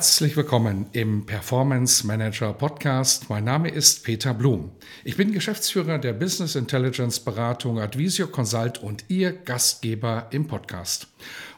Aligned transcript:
Herzlich 0.00 0.34
willkommen 0.34 0.86
im 0.92 1.26
Performance 1.26 2.06
Manager 2.06 2.54
Podcast. 2.54 3.28
Mein 3.28 3.44
Name 3.44 3.68
ist 3.68 4.02
Peter 4.02 4.32
Blum. 4.32 4.72
Ich 5.04 5.18
bin 5.18 5.30
Geschäftsführer 5.30 5.98
der 5.98 6.14
Business 6.14 6.54
Intelligence 6.54 7.20
Beratung 7.20 7.78
Advisio 7.78 8.26
Consult 8.26 8.78
und 8.78 9.04
Ihr 9.08 9.32
Gastgeber 9.32 10.28
im 10.30 10.46
Podcast. 10.46 11.08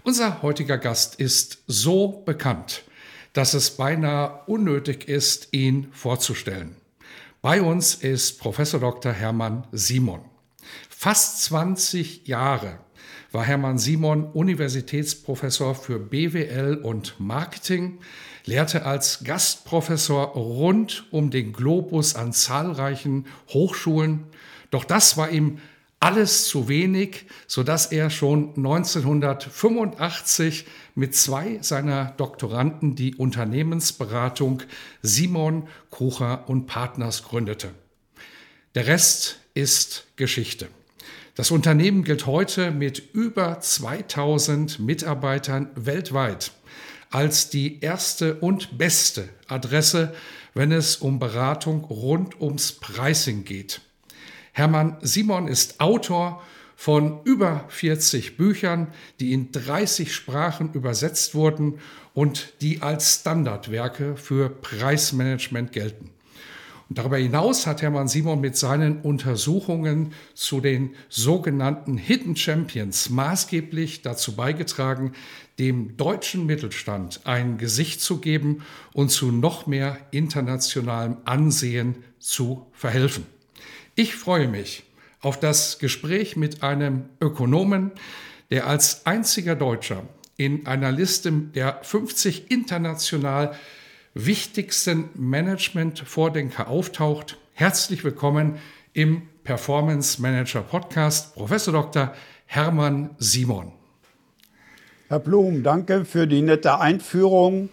Unser 0.02 0.42
heutiger 0.42 0.76
Gast 0.76 1.20
ist 1.20 1.62
so 1.68 2.24
bekannt, 2.26 2.82
dass 3.32 3.54
es 3.54 3.70
beinahe 3.76 4.40
unnötig 4.48 5.06
ist, 5.06 5.52
ihn 5.52 5.86
vorzustellen. 5.92 6.74
Bei 7.42 7.62
uns 7.62 7.94
ist 7.94 8.40
Professor 8.40 8.80
Dr. 8.80 9.12
Hermann 9.12 9.68
Simon. 9.70 10.24
Fast 10.90 11.44
20 11.44 12.26
Jahre 12.26 12.80
war 13.30 13.44
Hermann 13.44 13.78
Simon 13.78 14.24
Universitätsprofessor 14.24 15.74
für 15.74 15.98
BWL 15.98 16.76
und 16.76 17.18
Marketing, 17.18 17.98
lehrte 18.44 18.84
als 18.84 19.24
Gastprofessor 19.24 20.34
rund 20.34 21.06
um 21.10 21.30
den 21.30 21.52
Globus 21.52 22.14
an 22.14 22.32
zahlreichen 22.32 23.26
Hochschulen. 23.48 24.24
Doch 24.70 24.84
das 24.84 25.16
war 25.16 25.30
ihm 25.30 25.58
alles 26.02 26.48
zu 26.48 26.66
wenig, 26.66 27.26
sodass 27.46 27.86
er 27.86 28.10
schon 28.10 28.48
1985 28.56 30.66
mit 30.96 31.14
zwei 31.14 31.60
seiner 31.62 32.06
Doktoranden 32.16 32.96
die 32.96 33.14
Unternehmensberatung 33.14 34.64
Simon 35.00 35.68
Kucher 35.90 36.48
und 36.48 36.66
Partners 36.66 37.22
gründete. 37.22 37.70
Der 38.74 38.88
Rest 38.88 39.38
ist 39.54 40.08
Geschichte. 40.16 40.66
Das 41.34 41.50
Unternehmen 41.50 42.04
gilt 42.04 42.26
heute 42.26 42.70
mit 42.70 43.14
über 43.14 43.58
2000 43.58 44.78
Mitarbeitern 44.80 45.70
weltweit 45.74 46.52
als 47.10 47.48
die 47.48 47.80
erste 47.80 48.34
und 48.36 48.76
beste 48.76 49.30
Adresse, 49.48 50.14
wenn 50.52 50.72
es 50.72 50.96
um 50.96 51.18
Beratung 51.18 51.84
rund 51.84 52.38
ums 52.38 52.72
Pricing 52.72 53.44
geht. 53.44 53.80
Hermann 54.52 54.98
Simon 55.00 55.48
ist 55.48 55.80
Autor 55.80 56.42
von 56.76 57.20
über 57.24 57.64
40 57.68 58.36
Büchern, 58.36 58.88
die 59.18 59.32
in 59.32 59.52
30 59.52 60.14
Sprachen 60.14 60.74
übersetzt 60.74 61.34
wurden 61.34 61.78
und 62.12 62.52
die 62.60 62.82
als 62.82 63.20
Standardwerke 63.20 64.16
für 64.18 64.50
Preismanagement 64.50 65.72
gelten. 65.72 66.10
Darüber 66.94 67.16
hinaus 67.16 67.66
hat 67.66 67.80
Hermann 67.80 68.08
Simon 68.08 68.40
mit 68.40 68.56
seinen 68.56 69.00
Untersuchungen 69.00 70.12
zu 70.34 70.60
den 70.60 70.94
sogenannten 71.08 71.96
Hidden 71.96 72.36
Champions 72.36 73.08
maßgeblich 73.08 74.02
dazu 74.02 74.34
beigetragen, 74.34 75.12
dem 75.58 75.96
deutschen 75.96 76.44
Mittelstand 76.44 77.20
ein 77.24 77.56
Gesicht 77.56 78.00
zu 78.00 78.18
geben 78.18 78.62
und 78.92 79.10
zu 79.10 79.30
noch 79.30 79.66
mehr 79.66 79.96
internationalem 80.10 81.18
Ansehen 81.24 81.96
zu 82.18 82.66
verhelfen. 82.72 83.26
Ich 83.94 84.14
freue 84.14 84.48
mich 84.48 84.84
auf 85.20 85.38
das 85.38 85.78
Gespräch 85.78 86.36
mit 86.36 86.62
einem 86.62 87.04
Ökonomen, 87.20 87.92
der 88.50 88.66
als 88.66 89.06
einziger 89.06 89.54
Deutscher 89.54 90.02
in 90.36 90.66
einer 90.66 90.90
Liste 90.90 91.30
der 91.30 91.78
50 91.82 92.50
international 92.50 93.56
wichtigsten 94.14 95.08
Management-Vordenker 95.14 96.68
auftaucht. 96.68 97.38
Herzlich 97.54 98.04
willkommen 98.04 98.58
im 98.92 99.22
Performance 99.42 100.20
Manager 100.20 100.60
Podcast, 100.60 101.34
Professor 101.34 101.72
Dr. 101.72 102.12
Hermann 102.46 103.10
Simon. 103.18 103.72
Herr 105.08 105.18
Blum, 105.18 105.62
danke 105.62 106.04
für 106.04 106.26
die 106.26 106.42
nette 106.42 106.78
Einführung. 106.78 107.70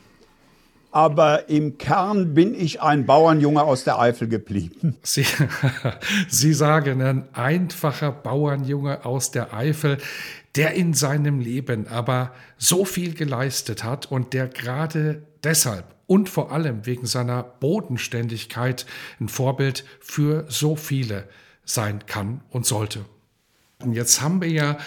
Aber 0.91 1.49
im 1.49 1.77
Kern 1.77 2.33
bin 2.33 2.55
ich 2.55 2.81
ein 2.81 3.05
Bauernjunge 3.05 3.61
aus 3.61 3.83
der 3.83 3.99
Eifel 3.99 4.27
geblieben. 4.27 4.97
Sie, 5.03 5.25
Sie 6.27 6.53
sagen, 6.53 7.01
ein 7.01 7.27
einfacher 7.33 8.11
Bauernjunge 8.11 9.05
aus 9.05 9.29
der 9.29 9.53
Eifel, 9.53 9.99
der 10.55 10.73
in 10.73 10.95
seinem 10.95 11.41
Leben 11.41 11.87
aber 11.87 12.33
so 12.57 12.85
viel 12.85 13.13
geleistet 13.13 13.83
hat 13.83 14.11
und 14.11 14.33
der 14.33 14.47
gerade 14.47 15.21
deshalb 15.43 15.98
und 16.09 16.27
vor 16.27 16.51
allem 16.51 16.87
wegen 16.87 17.05
seiner 17.05 17.43
Bodenständigkeit 17.43 18.87
ein 19.19 19.29
Vorbild 19.29 19.85
für 19.99 20.45
so 20.49 20.75
viele 20.75 21.29
sein 21.65 22.07
kann 22.07 22.41
und 22.49 22.65
sollte. 22.65 23.05
Und 23.83 23.93
jetzt 23.93 24.19
haben 24.19 24.41
wir 24.41 24.49
ja 24.49 24.77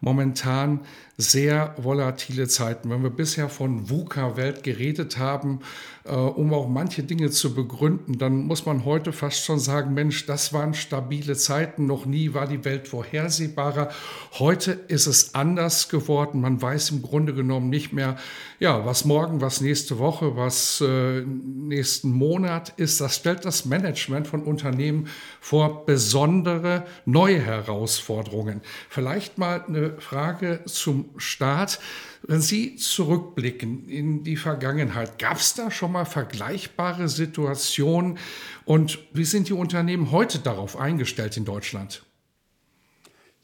momentan 0.00 0.80
sehr 1.22 1.74
volatile 1.78 2.48
Zeiten. 2.48 2.90
Wenn 2.90 3.02
wir 3.02 3.10
bisher 3.10 3.48
von 3.48 3.88
VUCA-Welt 3.88 4.62
geredet 4.62 5.18
haben, 5.18 5.60
äh, 6.04 6.14
um 6.14 6.52
auch 6.52 6.68
manche 6.68 7.04
Dinge 7.04 7.30
zu 7.30 7.54
begründen, 7.54 8.18
dann 8.18 8.44
muss 8.46 8.66
man 8.66 8.84
heute 8.84 9.12
fast 9.12 9.44
schon 9.44 9.60
sagen, 9.60 9.94
Mensch, 9.94 10.26
das 10.26 10.52
waren 10.52 10.74
stabile 10.74 11.36
Zeiten, 11.36 11.86
noch 11.86 12.06
nie 12.06 12.34
war 12.34 12.48
die 12.48 12.64
Welt 12.64 12.88
vorhersehbarer. 12.88 13.90
Heute 14.32 14.72
ist 14.88 15.06
es 15.06 15.34
anders 15.34 15.88
geworden. 15.88 16.40
Man 16.40 16.60
weiß 16.60 16.90
im 16.90 17.02
Grunde 17.02 17.34
genommen 17.34 17.70
nicht 17.70 17.92
mehr, 17.92 18.16
ja, 18.58 18.84
was 18.84 19.04
morgen, 19.04 19.40
was 19.40 19.60
nächste 19.60 19.98
Woche, 19.98 20.36
was 20.36 20.80
äh, 20.80 21.20
nächsten 21.20 22.10
Monat 22.10 22.72
ist. 22.76 23.00
Das 23.00 23.16
stellt 23.16 23.44
das 23.44 23.64
Management 23.64 24.26
von 24.26 24.42
Unternehmen 24.42 25.08
vor 25.40 25.86
besondere 25.86 26.84
neue 27.04 27.40
Herausforderungen. 27.40 28.60
Vielleicht 28.88 29.38
mal 29.38 29.64
eine 29.68 30.00
Frage 30.00 30.60
zum 30.66 31.10
Start. 31.18 31.78
Wenn 32.22 32.40
Sie 32.40 32.76
zurückblicken 32.76 33.88
in 33.88 34.24
die 34.24 34.36
Vergangenheit, 34.36 35.18
gab 35.18 35.38
es 35.38 35.54
da 35.54 35.70
schon 35.70 35.92
mal 35.92 36.04
vergleichbare 36.04 37.08
Situationen 37.08 38.18
und 38.64 38.98
wie 39.12 39.24
sind 39.24 39.48
die 39.48 39.54
Unternehmen 39.54 40.12
heute 40.12 40.38
darauf 40.38 40.76
eingestellt 40.76 41.36
in 41.36 41.44
Deutschland? 41.44 42.02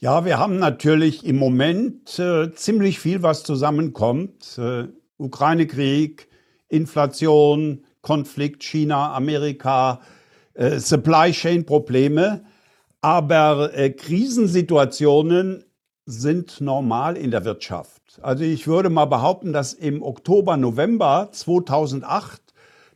Ja, 0.01 0.25
wir 0.25 0.39
haben 0.39 0.59
natürlich 0.61 1.27
im 1.27 1.39
Moment 1.39 2.21
äh, 2.21 2.55
ziemlich 2.55 3.01
viel, 3.01 3.25
was 3.25 3.43
zusammenkommt. 3.43 4.57
Äh, 4.57 4.85
Ukraine-Krieg, 5.17 6.29
Inflation, 6.69 7.85
Konflikt 8.01 8.63
China, 8.63 9.13
Amerika, 9.15 10.01
äh, 10.55 10.79
Supply 10.79 11.33
Chain-Probleme. 11.33 12.45
Aber 13.01 13.75
äh, 13.75 13.91
Krisensituationen 13.91 15.65
sind 16.09 16.63
normal 16.63 17.19
in 17.19 17.31
der 17.31 17.45
Wirtschaft. 17.45 18.01
Also 18.23 18.43
ich 18.43 18.67
würde 18.67 18.89
mal 18.89 19.05
behaupten, 19.05 19.53
dass 19.53 19.75
im 19.75 20.03
Oktober, 20.03 20.57
November 20.57 21.29
2008 21.31 22.41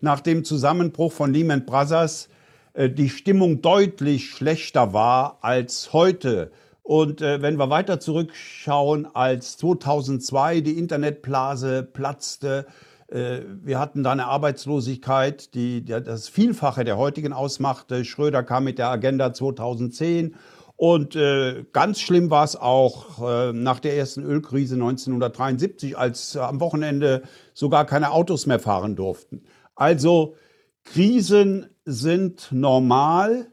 nach 0.01 0.21
dem 0.21 0.45
Zusammenbruch 0.45 1.13
von 1.13 1.31
Lehman 1.31 1.67
Brothers 1.67 2.31
äh, 2.73 2.89
die 2.89 3.11
Stimmung 3.11 3.61
deutlich 3.61 4.31
schlechter 4.31 4.95
war 4.95 5.37
als 5.43 5.93
heute. 5.93 6.53
Und 6.83 7.21
äh, 7.21 7.43
wenn 7.43 7.59
wir 7.59 7.69
weiter 7.69 8.01
zurückschauen, 8.01 9.07
als 9.15 9.59
2002 9.59 10.63
die 10.63 10.79
Internetblase 10.79 11.83
platzte, 11.83 12.65
äh, 13.09 13.41
wir 13.63 13.79
hatten 13.79 14.03
da 14.03 14.13
eine 14.13 14.25
Arbeitslosigkeit, 14.25 15.53
die, 15.53 15.83
die 15.83 16.03
das 16.03 16.31
Vielfache 16.31 16.83
der 16.83 16.97
heutigen 16.97 17.35
ausmachte. 17.35 18.07
Schröder 18.07 18.43
kam 18.43 18.65
mit 18.65 18.79
der 18.79 18.89
Agenda 18.89 19.35
2010 19.35 20.35
und 20.83 21.15
äh, 21.15 21.65
ganz 21.73 22.01
schlimm 22.01 22.29
war 22.31 22.43
es 22.43 22.57
auch 22.57 23.23
äh, 23.23 23.53
nach 23.53 23.79
der 23.79 23.97
ersten 23.97 24.25
Ölkrise 24.25 24.75
1973, 24.75 25.97
als 25.97 26.35
äh, 26.35 26.41
am 26.41 26.59
Wochenende 26.59 27.23
sogar 27.55 27.87
keine 27.87 28.11
Autos 28.11 28.47
mehr 28.47 28.59
fahren 28.59 28.97
durften. 28.97 29.45
Also 29.77 30.35
Krisen 30.83 31.69
sind 31.85 32.49
normal 32.51 33.47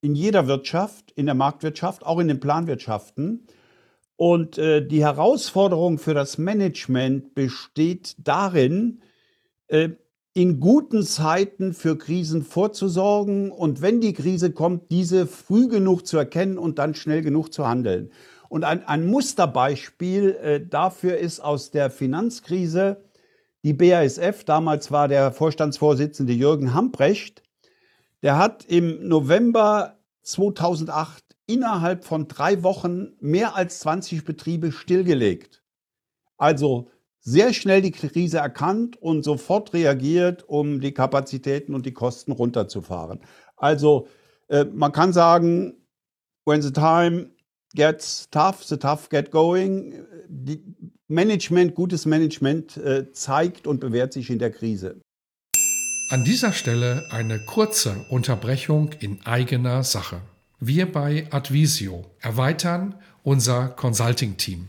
in 0.00 0.16
jeder 0.16 0.48
Wirtschaft, 0.48 1.12
in 1.12 1.26
der 1.26 1.36
Marktwirtschaft, 1.36 2.04
auch 2.04 2.18
in 2.18 2.26
den 2.26 2.40
Planwirtschaften. 2.40 3.46
Und 4.16 4.58
äh, 4.58 4.84
die 4.84 5.04
Herausforderung 5.04 5.98
für 5.98 6.14
das 6.14 6.36
Management 6.36 7.36
besteht 7.36 8.16
darin, 8.18 9.02
äh, 9.68 9.90
in 10.36 10.60
guten 10.60 11.02
Zeiten 11.02 11.72
für 11.72 11.96
Krisen 11.96 12.42
vorzusorgen 12.42 13.50
und 13.50 13.80
wenn 13.80 14.02
die 14.02 14.12
Krise 14.12 14.52
kommt, 14.52 14.90
diese 14.90 15.26
früh 15.26 15.66
genug 15.66 16.06
zu 16.06 16.18
erkennen 16.18 16.58
und 16.58 16.78
dann 16.78 16.94
schnell 16.94 17.22
genug 17.22 17.54
zu 17.54 17.66
handeln. 17.66 18.10
Und 18.50 18.62
ein, 18.62 18.86
ein 18.86 19.06
Musterbeispiel 19.06 20.36
äh, 20.42 20.60
dafür 20.60 21.16
ist 21.16 21.40
aus 21.40 21.70
der 21.70 21.88
Finanzkrise 21.88 23.02
die 23.64 23.72
BASF. 23.72 24.44
Damals 24.44 24.90
war 24.90 25.08
der 25.08 25.32
Vorstandsvorsitzende 25.32 26.34
Jürgen 26.34 26.74
Hambrecht. 26.74 27.42
Der 28.22 28.36
hat 28.36 28.66
im 28.66 29.08
November 29.08 29.96
2008 30.20 31.24
innerhalb 31.46 32.04
von 32.04 32.28
drei 32.28 32.62
Wochen 32.62 33.14
mehr 33.20 33.56
als 33.56 33.78
20 33.80 34.26
Betriebe 34.26 34.70
stillgelegt. 34.70 35.62
Also 36.36 36.90
sehr 37.26 37.52
schnell 37.52 37.82
die 37.82 37.90
Krise 37.90 38.38
erkannt 38.38 39.02
und 39.02 39.24
sofort 39.24 39.74
reagiert, 39.74 40.48
um 40.48 40.80
die 40.80 40.92
Kapazitäten 40.92 41.74
und 41.74 41.84
die 41.84 41.92
Kosten 41.92 42.30
runterzufahren. 42.30 43.18
Also 43.56 44.06
äh, 44.48 44.64
man 44.64 44.92
kann 44.92 45.12
sagen, 45.12 45.74
when 46.44 46.62
the 46.62 46.70
time 46.70 47.30
gets 47.74 48.30
tough, 48.30 48.62
the 48.62 48.76
tough 48.76 49.08
get 49.08 49.32
going. 49.32 50.06
Die 50.28 50.62
Management, 51.08 51.74
gutes 51.74 52.06
Management 52.06 52.76
äh, 52.76 53.10
zeigt 53.10 53.66
und 53.66 53.80
bewährt 53.80 54.12
sich 54.12 54.30
in 54.30 54.38
der 54.38 54.52
Krise. 54.52 55.00
An 56.10 56.22
dieser 56.22 56.52
Stelle 56.52 57.08
eine 57.10 57.40
kurze 57.44 58.06
Unterbrechung 58.08 58.92
in 59.00 59.18
eigener 59.26 59.82
Sache. 59.82 60.20
Wir 60.60 60.90
bei 60.90 61.26
Advisio 61.32 62.04
erweitern 62.20 62.94
unser 63.24 63.68
Consulting-Team. 63.70 64.68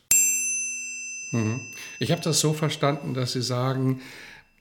Mhm. 1.31 1.61
Ich 1.99 2.11
habe 2.11 2.21
das 2.21 2.39
so 2.39 2.53
verstanden, 2.53 3.13
dass 3.13 3.33
Sie 3.33 3.41
sagen, 3.41 4.01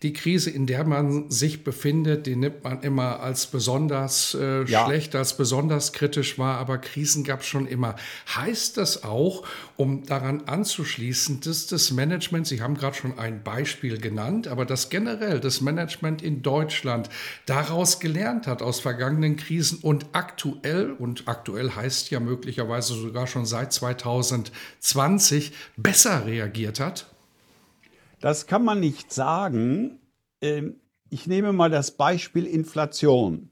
die 0.03 0.15
Krise, 0.15 0.49
in 0.49 0.67
der 0.67 0.85
man 0.85 1.31
sich 1.31 1.63
befindet, 1.63 2.27
die 2.27 2.35
nimmt 2.35 2.65
man 2.65 2.81
immer 2.83 3.21
als 3.21 3.47
besonders 3.47 4.35
äh, 4.35 4.65
ja. 4.65 4.87
schlecht, 4.87 5.15
als 5.15 5.37
besonders 5.37 5.93
kritisch 5.93 6.39
wahr, 6.39 6.57
aber 6.57 6.79
Krisen 6.79 7.23
gab 7.23 7.41
es 7.41 7.47
schon 7.47 7.67
immer. 7.67 7.97
Heißt 8.35 8.79
das 8.79 9.05
auch, 9.05 9.47
um 9.77 10.07
daran 10.07 10.45
anzuschließen, 10.47 11.41
dass 11.41 11.67
das 11.67 11.91
Management, 11.91 12.47
Sie 12.47 12.63
haben 12.63 12.77
gerade 12.77 12.97
schon 12.97 13.19
ein 13.19 13.43
Beispiel 13.43 13.99
genannt, 13.99 14.49
aber 14.49 14.65
dass 14.65 14.89
generell 14.89 15.39
das 15.39 15.61
Management 15.61 16.23
in 16.23 16.41
Deutschland 16.41 17.11
daraus 17.45 18.01
gelernt 18.01 18.47
hat 18.47 18.63
aus 18.63 18.81
vergangenen 18.81 19.37
Krisen 19.37 19.81
und 19.83 20.07
aktuell, 20.13 20.93
und 20.93 21.29
aktuell 21.29 21.73
heißt 21.73 22.11
ja 22.11 22.21
möglicherweise 22.21 22.95
sogar 22.95 23.27
schon 23.27 23.45
seit 23.45 23.75
2020, 23.75 25.53
besser 25.77 26.25
reagiert 26.25 26.81
hat? 26.81 27.10
Das 28.21 28.47
kann 28.47 28.65
man 28.65 28.79
nicht 28.81 29.13
sagen. 29.13 29.99
Ähm, 30.43 30.77
ich 31.09 31.27
nehme 31.27 31.53
mal 31.53 31.71
das 31.71 31.91
Beispiel 31.93 32.47
Inflation. 32.47 33.51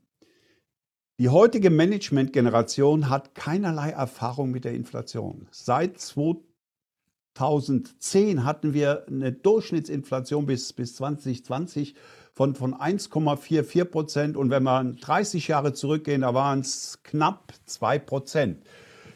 Die 1.19 1.31
heutige 1.31 1.71
Management-Generation 1.71 3.09
hat 3.11 3.35
keinerlei 3.35 3.91
Erfahrung 3.91 4.53
mit 4.53 4.65
der 4.65 4.75
Inflation. 4.75 5.49
Seit 5.51 5.99
2010 5.99 8.45
hatten 8.45 8.73
wir 8.75 9.07
eine 9.09 9.33
Durchschnittsinflation 9.33 10.47
bis, 10.47 10.73
bis 10.75 10.95
2020 10.97 11.95
von, 12.35 12.55
von 12.55 12.75
1,44 12.75 13.85
Prozent. 13.87 14.37
Und 14.37 14.51
wenn 14.51 14.63
wir 14.63 14.85
30 14.85 15.49
Jahre 15.49 15.73
zurückgehen, 15.73 16.21
da 16.21 16.35
waren 16.35 16.61
es 16.61 17.01
knapp 17.03 17.55
2 17.65 17.99
Prozent. 17.99 18.63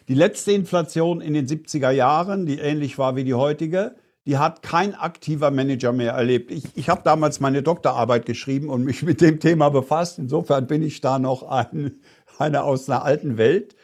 Die 0.09 0.15
letzte 0.15 0.51
Inflation 0.53 1.21
in 1.21 1.35
den 1.35 1.47
70er 1.47 1.91
Jahren, 1.91 2.47
die 2.47 2.59
ähnlich 2.59 2.99
war 2.99 3.15
wie 3.15 3.23
die 3.23 3.35
heutige, 3.35 3.95
die 4.27 4.39
hat 4.39 4.63
kein 4.63 4.95
aktiver 4.95 5.51
Manager 5.51 5.93
mehr 5.93 6.13
erlebt. 6.13 6.51
Ich, 6.51 6.65
ich 6.75 6.89
habe 6.89 7.03
damals 7.05 7.41
meine 7.41 7.63
Doktorarbeit 7.63 8.27
geschrieben 8.27 8.69
und 8.69 8.85
mich 8.85 9.03
mit 9.05 9.21
dem 9.21 9.41
Thema 9.41 9.71
befasst. 9.71 10.19
Insofern 10.19 10.67
bin 10.67 10.83
ich 10.83 11.01
da 11.01 11.19
noch 11.19 11.43
ein, 11.43 12.01
einer 12.39 12.65
aus 12.65 12.89
einer 12.89 13.05
alten 13.05 13.37
Welt. 13.37 13.75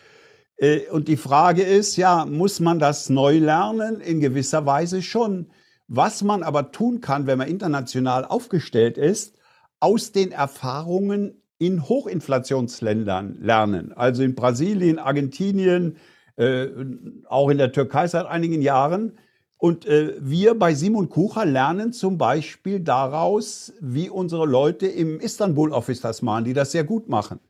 Äh, 0.56 0.88
und 0.90 1.08
die 1.08 1.16
Frage 1.16 1.62
ist, 1.62 1.96
ja, 1.96 2.24
muss 2.24 2.60
man 2.60 2.78
das 2.78 3.08
neu 3.08 3.38
lernen? 3.38 4.00
In 4.00 4.20
gewisser 4.20 4.66
Weise 4.66 5.02
schon. 5.02 5.50
Was 5.88 6.22
man 6.22 6.42
aber 6.42 6.70
tun 6.70 7.00
kann, 7.00 7.26
wenn 7.26 7.38
man 7.38 7.48
international 7.48 8.24
aufgestellt 8.24 8.98
ist, 8.98 9.36
aus 9.80 10.12
den 10.12 10.32
Erfahrungen 10.32 11.42
in 11.58 11.88
Hochinflationsländern 11.88 13.38
lernen. 13.40 13.92
Also 13.92 14.22
in 14.22 14.34
Brasilien, 14.34 14.98
Argentinien, 14.98 15.96
äh, 16.36 16.68
auch 17.28 17.48
in 17.48 17.58
der 17.58 17.72
Türkei 17.72 18.06
seit 18.06 18.26
einigen 18.26 18.62
Jahren 18.62 19.18
und 19.58 19.86
äh, 19.86 20.14
wir 20.20 20.54
bei 20.54 20.72
Simon 20.72 21.08
Kucher 21.08 21.44
lernen 21.44 21.92
zum 21.92 22.16
Beispiel 22.16 22.78
daraus, 22.78 23.72
wie 23.80 24.08
unsere 24.08 24.46
Leute 24.46 24.86
im 24.86 25.18
Istanbul-Office 25.18 26.00
das 26.00 26.22
machen, 26.22 26.44
die 26.44 26.54
das 26.54 26.70
sehr 26.70 26.84
gut 26.84 27.08
machen. 27.08 27.40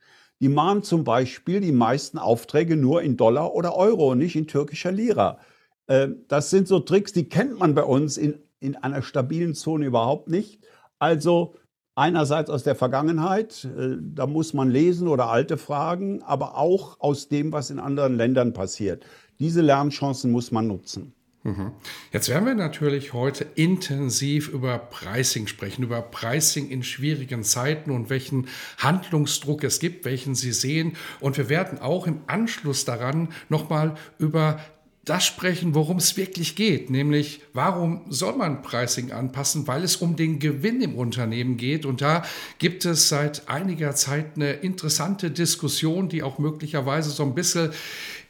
Die 0.41 0.49
machen 0.49 0.83
zum 0.83 1.05
Beispiel 1.05 1.61
die 1.61 1.73
meisten 1.73 2.17
Aufträge 2.17 2.77
nur 2.77 3.03
in 3.03 3.19
Dollar 3.19 3.55
oder 3.55 3.77
Euro, 3.77 4.15
nicht 4.15 4.37
in 4.37 4.47
türkischer 4.47 4.91
Lira. 4.91 5.39
Äh, 5.87 6.09
das 6.29 6.49
sind 6.49 6.67
so 6.67 6.81
Tricks, 6.81 7.13
die 7.13 7.29
kennt 7.29 7.59
man 7.59 7.75
bei 7.75 7.85
uns 7.85 8.17
in, 8.17 8.39
in 8.59 8.77
einer 8.77 9.03
stabilen 9.03 9.55
Zone 9.55 9.85
überhaupt 9.85 10.29
nicht. 10.31 10.65
Also 10.99 11.57
einerseits 11.95 12.49
aus 12.49 12.63
der 12.63 12.75
Vergangenheit, 12.75 13.65
äh, 13.77 13.97
da 14.01 14.27
muss 14.27 14.55
man 14.55 14.71
lesen 14.71 15.09
oder 15.09 15.29
alte 15.29 15.59
fragen, 15.59 16.23
aber 16.23 16.57
auch 16.57 17.01
aus 17.01 17.29
dem, 17.29 17.53
was 17.53 17.69
in 17.69 17.79
anderen 17.79 18.17
Ländern 18.17 18.55
passiert. 18.55 19.05
Diese 19.41 19.61
Lernchancen 19.61 20.31
muss 20.33 20.53
man 20.53 20.67
nutzen. 20.69 21.13
Mhm. 21.45 21.73
Jetzt 22.13 22.29
werden 22.29 22.47
wir 22.47 22.55
natürlich 22.55 23.13
heute 23.13 23.47
intensiv 23.55 24.49
über 24.49 24.79
Pricing 24.79 25.47
sprechen, 25.47 25.85
über 25.85 26.03
Pricing 26.03 26.69
in 26.69 26.83
schwierigen 26.83 27.45
Zeiten 27.45 27.91
und 27.91 28.11
welchen 28.11 28.49
Handlungsdruck 28.79 29.63
es 29.65 29.79
gibt, 29.79 30.05
welchen 30.05 30.35
Sie 30.35 30.53
sehen. 30.53 30.97
Und 31.21 31.39
wir 31.39 31.49
werden 31.49 31.79
auch 31.79 32.07
im 32.07 32.21
Anschluss 32.27 32.85
daran 32.85 33.29
nochmal 33.49 33.95
über 34.19 34.61
das 35.09 35.25
sprechen, 35.25 35.75
worum 35.75 35.97
es 35.97 36.17
wirklich 36.17 36.55
geht, 36.55 36.91
nämlich 36.91 37.41
warum 37.55 38.05
soll 38.11 38.37
man 38.37 38.61
Pricing 38.61 39.11
anpassen, 39.11 39.67
weil 39.67 39.83
es 39.83 39.97
um 39.97 40.17
den 40.17 40.39
Gewinn 40.39 40.83
im 40.83 40.97
Unternehmen 40.97 41.57
geht. 41.57 41.87
Und 41.87 42.03
da 42.03 42.25
gibt 42.59 42.85
es 42.85 43.09
seit 43.09 43.49
einiger 43.49 43.95
Zeit 43.95 44.37
eine 44.37 44.53
interessante 44.53 45.31
Diskussion, 45.31 46.09
die 46.09 46.23
auch 46.23 46.39
möglicherweise 46.39 47.11
so 47.11 47.23
ein 47.23 47.35
bisschen 47.35 47.71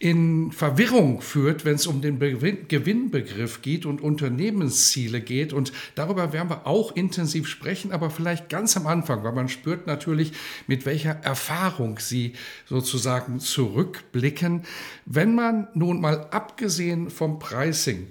in 0.00 0.52
Verwirrung 0.52 1.20
führt, 1.20 1.64
wenn 1.64 1.74
es 1.74 1.88
um 1.88 2.00
den 2.00 2.20
Gewinnbegriff 2.20 3.62
geht 3.62 3.84
und 3.84 4.00
Unternehmensziele 4.00 5.20
geht. 5.20 5.52
Und 5.52 5.72
darüber 5.96 6.32
werden 6.32 6.50
wir 6.50 6.68
auch 6.68 6.94
intensiv 6.94 7.48
sprechen, 7.48 7.90
aber 7.90 8.10
vielleicht 8.10 8.48
ganz 8.48 8.76
am 8.76 8.86
Anfang, 8.86 9.24
weil 9.24 9.32
man 9.32 9.48
spürt 9.48 9.88
natürlich, 9.88 10.32
mit 10.68 10.86
welcher 10.86 11.10
Erfahrung 11.10 11.98
Sie 11.98 12.34
sozusagen 12.66 13.40
zurückblicken. 13.40 14.62
Wenn 15.04 15.34
man 15.34 15.66
nun 15.74 16.00
mal 16.00 16.28
abgesehen 16.30 17.10
vom 17.10 17.40
Pricing 17.40 18.06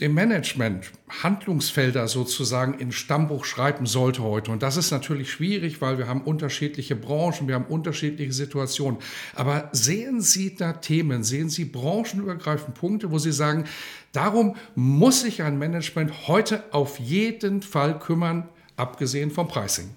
dem 0.00 0.12
Management 0.12 0.92
Handlungsfelder 1.22 2.08
sozusagen 2.08 2.74
in 2.74 2.92
Stammbuch 2.92 3.46
schreiben 3.46 3.86
sollte 3.86 4.22
heute. 4.22 4.50
Und 4.50 4.62
das 4.62 4.76
ist 4.76 4.90
natürlich 4.90 5.30
schwierig, 5.30 5.80
weil 5.80 5.96
wir 5.96 6.06
haben 6.06 6.20
unterschiedliche 6.20 6.94
Branchen, 6.94 7.48
wir 7.48 7.54
haben 7.54 7.64
unterschiedliche 7.64 8.32
Situationen. 8.32 8.98
Aber 9.34 9.70
sehen 9.72 10.20
Sie 10.20 10.54
da 10.54 10.74
Themen, 10.74 11.24
sehen 11.24 11.48
Sie 11.48 11.64
branchenübergreifend 11.64 12.74
Punkte, 12.74 13.10
wo 13.10 13.18
Sie 13.18 13.32
sagen, 13.32 13.64
darum 14.12 14.56
muss 14.74 15.22
sich 15.22 15.42
ein 15.42 15.58
Management 15.58 16.28
heute 16.28 16.62
auf 16.72 16.98
jeden 16.98 17.62
Fall 17.62 17.98
kümmern, 17.98 18.48
abgesehen 18.76 19.30
vom 19.30 19.48
Pricing? 19.48 19.88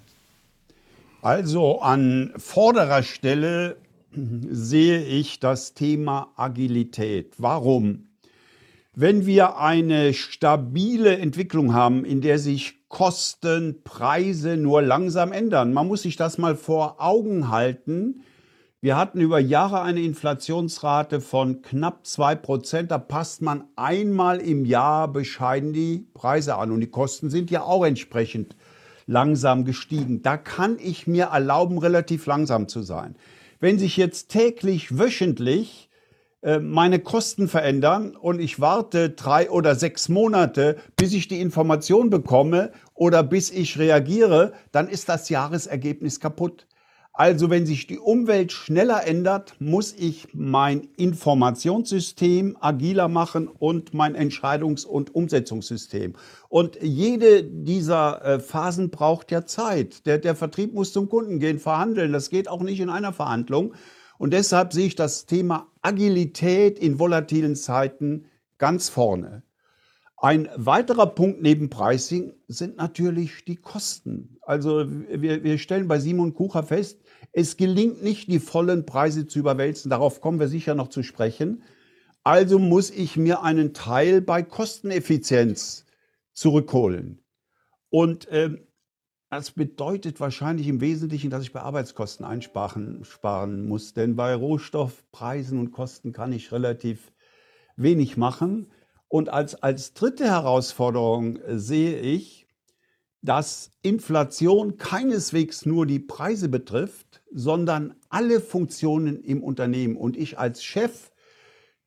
Also 1.21 1.81
an 1.81 2.31
vorderer 2.37 3.03
Stelle 3.03 3.77
sehe 4.13 5.03
ich 5.03 5.39
das 5.39 5.73
Thema 5.73 6.31
Agilität. 6.37 7.33
Warum? 7.37 8.07
Wenn 8.93 9.25
wir 9.25 9.57
eine 9.57 10.13
stabile 10.13 11.17
Entwicklung 11.17 11.73
haben, 11.73 12.03
in 12.03 12.19
der 12.19 12.39
sich 12.39 12.89
Kosten, 12.89 13.83
Preise 13.85 14.57
nur 14.57 14.81
langsam 14.81 15.31
ändern, 15.31 15.71
man 15.71 15.87
muss 15.87 16.01
sich 16.01 16.17
das 16.17 16.37
mal 16.37 16.57
vor 16.57 16.97
Augen 16.99 17.49
halten. 17.49 18.23
Wir 18.81 18.97
hatten 18.97 19.21
über 19.21 19.39
Jahre 19.39 19.81
eine 19.81 20.01
Inflationsrate 20.01 21.21
von 21.21 21.61
knapp 21.61 22.01
2%. 22.03 22.87
Da 22.87 22.97
passt 22.97 23.41
man 23.41 23.63
einmal 23.77 24.39
im 24.39 24.65
Jahr 24.65 25.07
bescheiden 25.07 25.71
die 25.71 26.05
Preise 26.13 26.57
an. 26.57 26.69
Und 26.69 26.81
die 26.81 26.91
Kosten 26.91 27.29
sind 27.29 27.49
ja 27.49 27.63
auch 27.63 27.85
entsprechend 27.85 28.57
langsam 29.07 29.63
gestiegen. 29.63 30.21
Da 30.21 30.35
kann 30.35 30.77
ich 30.77 31.07
mir 31.07 31.27
erlauben, 31.27 31.77
relativ 31.77 32.25
langsam 32.25 32.67
zu 32.67 32.81
sein. 32.81 33.15
Wenn 33.61 33.79
sich 33.79 33.95
jetzt 33.95 34.27
täglich, 34.27 34.97
wöchentlich 34.97 35.90
meine 36.59 36.99
Kosten 36.99 37.47
verändern 37.47 38.15
und 38.15 38.39
ich 38.39 38.59
warte 38.59 39.11
drei 39.11 39.49
oder 39.49 39.75
sechs 39.75 40.09
Monate, 40.09 40.77
bis 40.95 41.13
ich 41.13 41.27
die 41.27 41.39
Information 41.39 42.09
bekomme 42.09 42.71
oder 42.95 43.21
bis 43.23 43.51
ich 43.51 43.77
reagiere, 43.77 44.53
dann 44.71 44.87
ist 44.87 45.07
das 45.07 45.29
Jahresergebnis 45.29 46.19
kaputt. 46.19 46.67
Also 47.13 47.49
wenn 47.49 47.65
sich 47.65 47.87
die 47.87 47.99
Umwelt 47.99 48.53
schneller 48.53 49.05
ändert, 49.05 49.55
muss 49.59 49.93
ich 49.93 50.29
mein 50.33 50.87
Informationssystem 50.95 52.57
agiler 52.59 53.09
machen 53.09 53.47
und 53.47 53.93
mein 53.93 54.15
Entscheidungs- 54.15 54.85
und 54.85 55.13
Umsetzungssystem. 55.13 56.13
Und 56.47 56.77
jede 56.81 57.43
dieser 57.43 58.23
äh, 58.23 58.39
Phasen 58.39 58.91
braucht 58.91 59.29
ja 59.29 59.45
Zeit. 59.45 60.05
Der, 60.05 60.19
der 60.19 60.35
Vertrieb 60.35 60.73
muss 60.73 60.93
zum 60.93 61.09
Kunden 61.09 61.39
gehen, 61.39 61.59
verhandeln. 61.59 62.13
Das 62.13 62.29
geht 62.29 62.47
auch 62.47 62.61
nicht 62.61 62.79
in 62.79 62.89
einer 62.89 63.11
Verhandlung. 63.11 63.73
Und 64.17 64.31
deshalb 64.31 64.71
sehe 64.71 64.87
ich 64.87 64.95
das 64.95 65.25
Thema 65.25 65.67
Agilität 65.81 66.79
in 66.79 66.99
volatilen 66.99 67.55
Zeiten 67.55 68.25
ganz 68.57 68.89
vorne. 68.89 69.43
Ein 70.17 70.49
weiterer 70.55 71.07
Punkt 71.07 71.41
neben 71.41 71.71
Pricing 71.71 72.33
sind 72.47 72.77
natürlich 72.77 73.43
die 73.45 73.55
Kosten. 73.55 74.37
Also 74.43 74.85
wir, 74.87 75.43
wir 75.43 75.57
stellen 75.57 75.87
bei 75.87 75.97
Simon 75.99 76.35
Kucher 76.35 76.61
fest, 76.61 77.01
es 77.33 77.57
gelingt 77.57 78.03
nicht, 78.03 78.27
die 78.27 78.39
vollen 78.39 78.85
Preise 78.85 79.25
zu 79.25 79.39
überwälzen. 79.39 79.89
Darauf 79.89 80.21
kommen 80.21 80.39
wir 80.39 80.47
sicher 80.47 80.75
noch 80.75 80.89
zu 80.89 81.01
sprechen. 81.01 81.63
Also 82.23 82.59
muss 82.59 82.91
ich 82.91 83.17
mir 83.17 83.41
einen 83.41 83.73
Teil 83.73 84.21
bei 84.21 84.43
Kosteneffizienz 84.43 85.85
zurückholen. 86.33 87.23
Und 87.89 88.27
äh, 88.27 88.57
das 89.31 89.51
bedeutet 89.51 90.19
wahrscheinlich 90.19 90.67
im 90.67 90.81
Wesentlichen, 90.81 91.29
dass 91.29 91.43
ich 91.43 91.53
bei 91.53 91.61
Arbeitskosten 91.61 92.25
einsparen 92.25 93.05
sparen 93.05 93.65
muss, 93.65 93.93
denn 93.93 94.17
bei 94.17 94.35
Rohstoffpreisen 94.35 95.57
und 95.57 95.71
Kosten 95.71 96.11
kann 96.11 96.33
ich 96.33 96.51
relativ 96.51 97.13
wenig 97.77 98.17
machen. 98.17 98.67
Und 99.07 99.29
als, 99.29 99.55
als 99.55 99.93
dritte 99.93 100.25
Herausforderung 100.25 101.39
sehe 101.47 101.97
ich, 102.01 102.45
dass 103.21 103.71
Inflation 103.81 104.77
keineswegs 104.77 105.65
nur 105.65 105.85
die 105.85 105.99
Preise 105.99 106.49
betrifft, 106.49 107.21
sondern 107.31 107.95
alle 108.09 108.41
Funktionen 108.41 109.23
im 109.23 109.43
Unternehmen 109.43 109.95
und 109.95 110.17
ich 110.17 110.39
als 110.39 110.61
Chef 110.61 111.11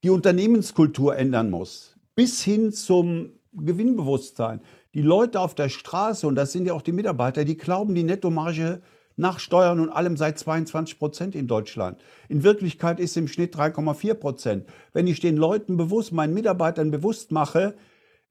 die 0.03 0.11
Unternehmenskultur 0.11 1.15
ändern 1.15 1.51
muss, 1.51 1.99
bis 2.15 2.43
hin 2.43 2.73
zum 2.73 3.33
Gewinnbewusstsein. 3.53 4.63
Die 4.95 5.03
Leute 5.03 5.41
auf 5.41 5.57
der 5.57 5.69
Straße, 5.69 6.25
und 6.27 6.37
das 6.37 6.53
sind 6.53 6.67
ja 6.67 6.73
auch 6.73 6.83
die 6.83 6.93
Mitarbeiter, 6.93 7.45
die 7.45 7.57
glauben, 7.57 7.97
die 7.97 8.05
Nettomarge 8.05 8.81
nach 9.17 9.41
Steuern 9.41 9.81
und 9.81 9.91
allem 9.91 10.17
seit 10.17 10.39
22 10.39 10.99
Prozent 11.01 11.35
in 11.35 11.49
Deutschland. 11.49 12.01
In 12.29 12.45
Wirklichkeit 12.45 13.01
ist 13.01 13.17
im 13.17 13.27
Schnitt 13.27 13.57
3,4 13.57 14.15
Prozent. 14.15 14.67
Wenn 14.93 15.09
ich 15.09 15.19
den 15.19 15.37
Leuten 15.37 15.77
bewusst, 15.77 16.13
meinen 16.13 16.33
Mitarbeitern 16.33 16.93
bewusst 16.93 17.33
mache, 17.33 17.75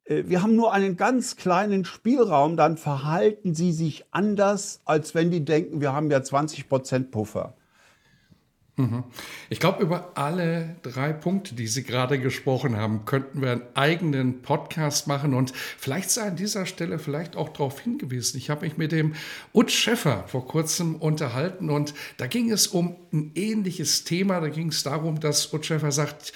äh, 0.05 0.23
wir 0.25 0.41
haben 0.41 0.55
nur 0.55 0.73
einen 0.73 0.95
ganz 0.95 1.35
kleinen 1.35 1.83
Spielraum, 1.83 2.55
dann 2.55 2.77
verhalten 2.77 3.53
sie 3.53 3.73
sich 3.73 4.05
anders, 4.11 4.81
als 4.85 5.13
wenn 5.15 5.31
die 5.31 5.43
denken, 5.43 5.81
wir 5.81 5.91
haben 5.93 6.09
ja 6.11 6.23
20 6.23 6.69
Prozent 6.69 7.11
Puffer. 7.11 7.55
Mhm. 8.75 9.03
Ich 9.51 9.59
glaube, 9.59 9.83
über 9.83 10.13
alle 10.15 10.77
drei 10.81 11.13
Punkte, 11.13 11.53
die 11.53 11.67
Sie 11.67 11.83
gerade 11.83 12.17
gesprochen 12.17 12.75
haben, 12.75 13.05
könnten 13.05 13.39
wir 13.39 13.51
einen 13.51 13.61
eigenen 13.75 14.41
Podcast 14.41 15.05
machen 15.05 15.35
und 15.35 15.53
vielleicht 15.77 16.09
sei 16.09 16.23
an 16.23 16.35
dieser 16.35 16.65
Stelle 16.65 16.97
vielleicht 16.97 17.35
auch 17.35 17.49
darauf 17.49 17.79
hingewiesen. 17.81 18.39
Ich 18.39 18.49
habe 18.49 18.65
mich 18.65 18.75
mit 18.75 18.91
dem 18.91 19.13
Ut 19.53 19.69
Schäffer 19.69 20.23
vor 20.27 20.47
kurzem 20.47 20.95
unterhalten 20.95 21.69
und 21.69 21.93
da 22.17 22.25
ging 22.25 22.51
es 22.51 22.65
um 22.65 22.95
ein 23.13 23.31
ähnliches 23.35 24.05
Thema. 24.05 24.39
Da 24.39 24.49
ging 24.49 24.69
es 24.69 24.81
darum, 24.81 25.19
dass 25.19 25.53
Ut 25.53 25.67
Schäffer 25.67 25.91
sagt, 25.91 26.33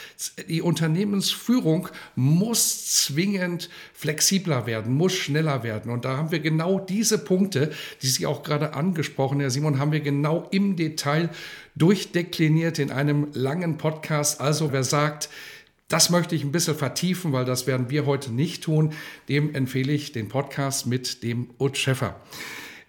die 0.47 0.61
Unternehmensführung 0.61 1.89
muss 2.15 3.03
zwingend 3.03 3.71
flexibler 3.93 4.67
werden, 4.67 4.93
muss 4.93 5.13
schneller 5.13 5.63
werden. 5.63 5.91
Und 5.91 6.05
da 6.05 6.17
haben 6.17 6.29
wir 6.29 6.39
genau 6.39 6.79
diese 6.79 7.17
Punkte, 7.17 7.71
die 8.03 8.07
Sie 8.07 8.27
auch 8.27 8.43
gerade 8.43 8.75
angesprochen, 8.75 9.39
Herr 9.39 9.49
Simon, 9.49 9.79
haben 9.79 9.91
wir 9.91 10.01
genau 10.01 10.47
im 10.51 10.75
Detail 10.75 11.31
durchdekliniert 11.77 12.79
in 12.79 12.91
einem 12.91 13.27
langen 13.33 13.77
Podcast. 13.77 14.41
Also 14.41 14.71
wer 14.71 14.83
sagt, 14.83 15.29
das 15.87 16.09
möchte 16.09 16.35
ich 16.35 16.43
ein 16.43 16.51
bisschen 16.51 16.75
vertiefen, 16.75 17.31
weil 17.31 17.45
das 17.45 17.67
werden 17.67 17.89
wir 17.89 18.05
heute 18.05 18.31
nicht 18.31 18.63
tun, 18.63 18.93
dem 19.29 19.55
empfehle 19.55 19.93
ich 19.93 20.11
den 20.11 20.27
Podcast 20.27 20.85
mit 20.85 21.23
dem 21.23 21.49
Ut 21.59 21.77
Schäffer. 21.77 22.19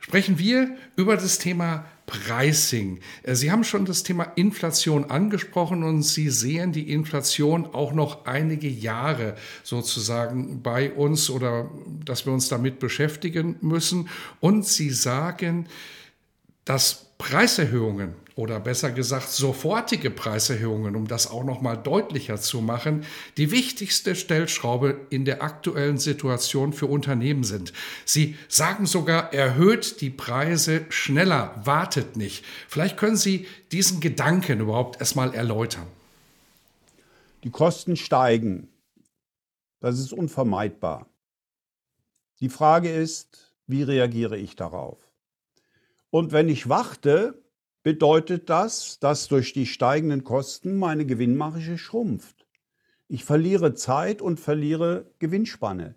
Sprechen 0.00 0.38
wir 0.38 0.74
über 0.96 1.16
das 1.16 1.38
Thema 1.38 1.84
Pricing. 2.06 3.00
Äh, 3.22 3.34
Sie 3.34 3.52
haben 3.52 3.62
schon 3.62 3.84
das 3.84 4.02
Thema 4.02 4.24
Inflation 4.36 5.10
angesprochen 5.10 5.82
und 5.82 6.02
Sie 6.02 6.30
sehen 6.30 6.72
die 6.72 6.90
Inflation 6.90 7.66
auch 7.66 7.92
noch 7.92 8.24
einige 8.24 8.68
Jahre 8.68 9.34
sozusagen 9.62 10.62
bei 10.62 10.90
uns 10.92 11.28
oder 11.28 11.70
dass 12.04 12.24
wir 12.24 12.32
uns 12.32 12.48
damit 12.48 12.78
beschäftigen 12.78 13.56
müssen. 13.60 14.08
Und 14.40 14.66
Sie 14.66 14.90
sagen, 14.90 15.66
dass 16.64 17.07
Preiserhöhungen 17.18 18.14
oder 18.36 18.60
besser 18.60 18.92
gesagt 18.92 19.28
sofortige 19.28 20.10
Preiserhöhungen, 20.10 20.94
um 20.94 21.08
das 21.08 21.28
auch 21.28 21.42
noch 21.42 21.60
mal 21.60 21.74
deutlicher 21.74 22.40
zu 22.40 22.60
machen, 22.60 23.04
die 23.36 23.50
wichtigste 23.50 24.14
Stellschraube 24.14 25.00
in 25.10 25.24
der 25.24 25.42
aktuellen 25.42 25.98
Situation 25.98 26.72
für 26.72 26.86
Unternehmen 26.86 27.42
sind. 27.42 27.72
Sie 28.04 28.36
sagen 28.46 28.86
sogar, 28.86 29.34
erhöht 29.34 30.00
die 30.00 30.10
Preise 30.10 30.86
schneller, 30.88 31.60
wartet 31.64 32.16
nicht. 32.16 32.44
Vielleicht 32.68 32.96
können 32.96 33.16
Sie 33.16 33.48
diesen 33.72 34.00
Gedanken 34.00 34.60
überhaupt 34.60 35.00
erstmal 35.00 35.34
erläutern. 35.34 35.88
Die 37.42 37.50
Kosten 37.50 37.96
steigen. 37.96 38.68
Das 39.80 39.98
ist 39.98 40.12
unvermeidbar. 40.12 41.06
Die 42.38 42.48
Frage 42.48 42.90
ist, 42.90 43.52
wie 43.66 43.82
reagiere 43.82 44.36
ich 44.36 44.54
darauf? 44.54 45.07
Und 46.10 46.32
wenn 46.32 46.48
ich 46.48 46.68
warte, 46.68 47.42
bedeutet 47.82 48.50
das, 48.50 48.98
dass 48.98 49.28
durch 49.28 49.52
die 49.52 49.66
steigenden 49.66 50.24
Kosten 50.24 50.76
meine 50.76 51.06
Gewinnmarge 51.06 51.78
schrumpft. 51.78 52.46
Ich 53.08 53.24
verliere 53.24 53.74
Zeit 53.74 54.20
und 54.20 54.40
verliere 54.40 55.10
Gewinnspanne. 55.18 55.94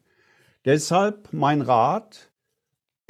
Deshalb 0.63 1.33
mein 1.33 1.61
Rat, 1.61 2.31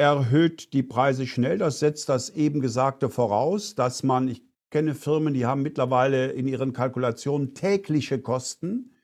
erhöht 0.01 0.73
die 0.73 0.81
Preise 0.81 1.27
schnell. 1.27 1.59
Das 1.59 1.79
setzt 1.79 2.09
das 2.09 2.31
eben 2.31 2.59
Gesagte 2.59 3.09
voraus, 3.09 3.75
dass 3.75 4.01
man, 4.01 4.27
ich 4.27 4.41
kenne 4.71 4.95
Firmen, 4.95 5.35
die 5.35 5.45
haben 5.45 5.61
mittlerweile 5.61 6.31
in 6.31 6.47
ihren 6.47 6.73
Kalkulationen 6.73 7.53
tägliche 7.53 8.19
Kosten, 8.19 8.95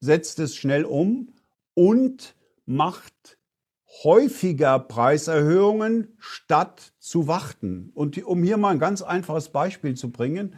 setzt 0.00 0.38
es 0.38 0.56
schnell 0.56 0.86
um 0.86 1.34
und 1.74 2.34
macht 2.64 3.37
häufiger 4.04 4.78
Preiserhöhungen 4.78 6.08
statt 6.18 6.92
zu 6.98 7.26
warten. 7.26 7.90
Und 7.94 8.22
um 8.24 8.42
hier 8.42 8.56
mal 8.56 8.70
ein 8.70 8.78
ganz 8.78 9.02
einfaches 9.02 9.48
Beispiel 9.48 9.94
zu 9.94 10.10
bringen, 10.10 10.54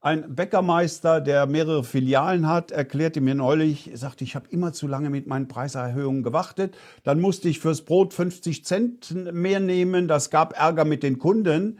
ein 0.00 0.34
Bäckermeister, 0.34 1.22
der 1.22 1.46
mehrere 1.46 1.82
Filialen 1.82 2.46
hat, 2.46 2.72
erklärte 2.72 3.22
mir 3.22 3.34
neulich, 3.34 3.90
er 3.90 3.96
sagte, 3.96 4.22
ich 4.22 4.34
habe 4.34 4.46
immer 4.50 4.74
zu 4.74 4.86
lange 4.86 5.08
mit 5.08 5.26
meinen 5.26 5.48
Preiserhöhungen 5.48 6.22
gewartet. 6.22 6.76
Dann 7.04 7.22
musste 7.22 7.48
ich 7.48 7.58
fürs 7.58 7.82
Brot 7.86 8.12
50 8.12 8.66
Cent 8.66 9.32
mehr 9.32 9.60
nehmen. 9.60 10.06
Das 10.06 10.28
gab 10.28 10.58
Ärger 10.58 10.84
mit 10.84 11.02
den 11.02 11.18
Kunden. 11.18 11.78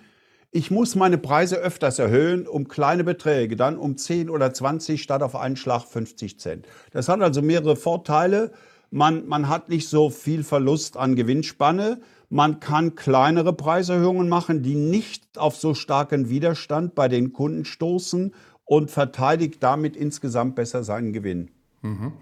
Ich 0.52 0.70
muss 0.70 0.94
meine 0.94 1.18
Preise 1.18 1.56
öfters 1.56 1.98
erhöhen, 1.98 2.46
um 2.46 2.66
kleine 2.66 3.04
Beträge, 3.04 3.56
dann 3.56 3.76
um 3.76 3.98
10 3.98 4.30
oder 4.30 4.54
20 4.54 5.02
statt 5.02 5.22
auf 5.22 5.36
einen 5.36 5.56
Schlag 5.56 5.82
50 5.82 6.40
Cent. 6.40 6.66
Das 6.92 7.10
hat 7.10 7.20
also 7.20 7.42
mehrere 7.42 7.76
Vorteile. 7.76 8.52
Man, 8.94 9.26
man 9.26 9.48
hat 9.48 9.70
nicht 9.70 9.88
so 9.88 10.08
viel 10.08 10.44
Verlust 10.44 10.96
an 10.96 11.16
Gewinnspanne. 11.16 12.00
Man 12.28 12.60
kann 12.60 12.94
kleinere 12.94 13.52
Preiserhöhungen 13.52 14.28
machen, 14.28 14.62
die 14.62 14.76
nicht 14.76 15.36
auf 15.36 15.56
so 15.56 15.74
starken 15.74 16.28
Widerstand 16.28 16.94
bei 16.94 17.08
den 17.08 17.32
Kunden 17.32 17.64
stoßen 17.64 18.32
und 18.64 18.92
verteidigt 18.92 19.60
damit 19.64 19.96
insgesamt 19.96 20.54
besser 20.54 20.84
seinen 20.84 21.12
Gewinn. 21.12 21.50
Mhm. 21.82 22.12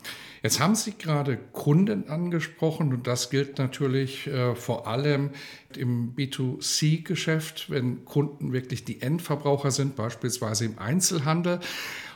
Jetzt 0.43 0.59
haben 0.59 0.75
Sie 0.75 0.99
gerade 0.99 1.39
Kunden 1.53 2.09
angesprochen 2.09 2.93
und 2.93 3.07
das 3.07 3.31
gilt 3.31 3.59
natürlich 3.59 4.27
äh, 4.27 4.57
vor 4.57 4.89
allem 4.89 5.31
im 5.77 6.15
B2C-Geschäft, 6.17 7.71
wenn 7.71 8.05
Kunden 8.05 8.53
wirklich 8.53 8.85
die 8.85 9.01
Endverbraucher 9.03 9.71
sind, 9.71 9.95
beispielsweise 9.95 10.65
im 10.65 10.79
Einzelhandel. 10.79 11.61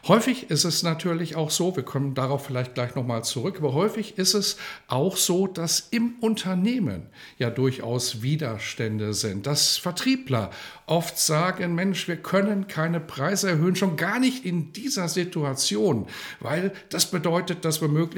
Häufig 0.09 0.51
ist 0.51 0.65
es 0.65 0.85
natürlich 0.85 1.35
auch 1.35 1.51
so, 1.51 1.75
wir 1.75 1.83
kommen 1.83 2.15
darauf 2.15 2.47
vielleicht 2.47 2.75
gleich 2.75 2.95
nochmal 2.95 3.25
zurück, 3.25 3.57
aber 3.59 3.75
häufig 3.75 4.19
ist 4.19 4.35
es 4.35 4.57
auch 4.87 5.17
so, 5.17 5.49
dass 5.49 5.89
im 5.91 6.15
Unternehmen 6.21 7.07
ja 7.39 7.51
durchaus 7.51 8.23
Widerstände 8.23 9.15
sind, 9.15 9.49
dass 9.49 9.79
Vertriebler 9.79 10.51
oft 10.87 11.19
sagen, 11.19 11.75
Mensch, 11.75 12.07
wir 12.07 12.17
können 12.17 12.69
keine 12.69 13.01
Preise 13.01 13.51
erhöhen, 13.51 13.75
schon 13.75 13.97
gar 13.97 14.21
nicht 14.21 14.45
in 14.45 14.73
dieser 14.73 15.09
Situation, 15.09 16.07
weil 16.39 16.73
das 16.89 17.11
bedeutet, 17.11 17.65
dass 17.65 17.81
wir 17.81 17.89
möglicherweise 17.89 18.16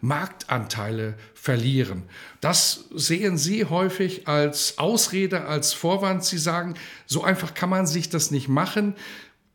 Marktanteile 0.00 1.14
verlieren. 1.34 2.04
Das 2.40 2.86
sehen 2.94 3.38
Sie 3.38 3.64
häufig 3.64 4.28
als 4.28 4.78
Ausrede, 4.78 5.44
als 5.46 5.72
Vorwand. 5.72 6.24
Sie 6.24 6.38
sagen, 6.38 6.74
so 7.06 7.22
einfach 7.22 7.54
kann 7.54 7.70
man 7.70 7.86
sich 7.86 8.08
das 8.08 8.30
nicht 8.30 8.48
machen. 8.48 8.94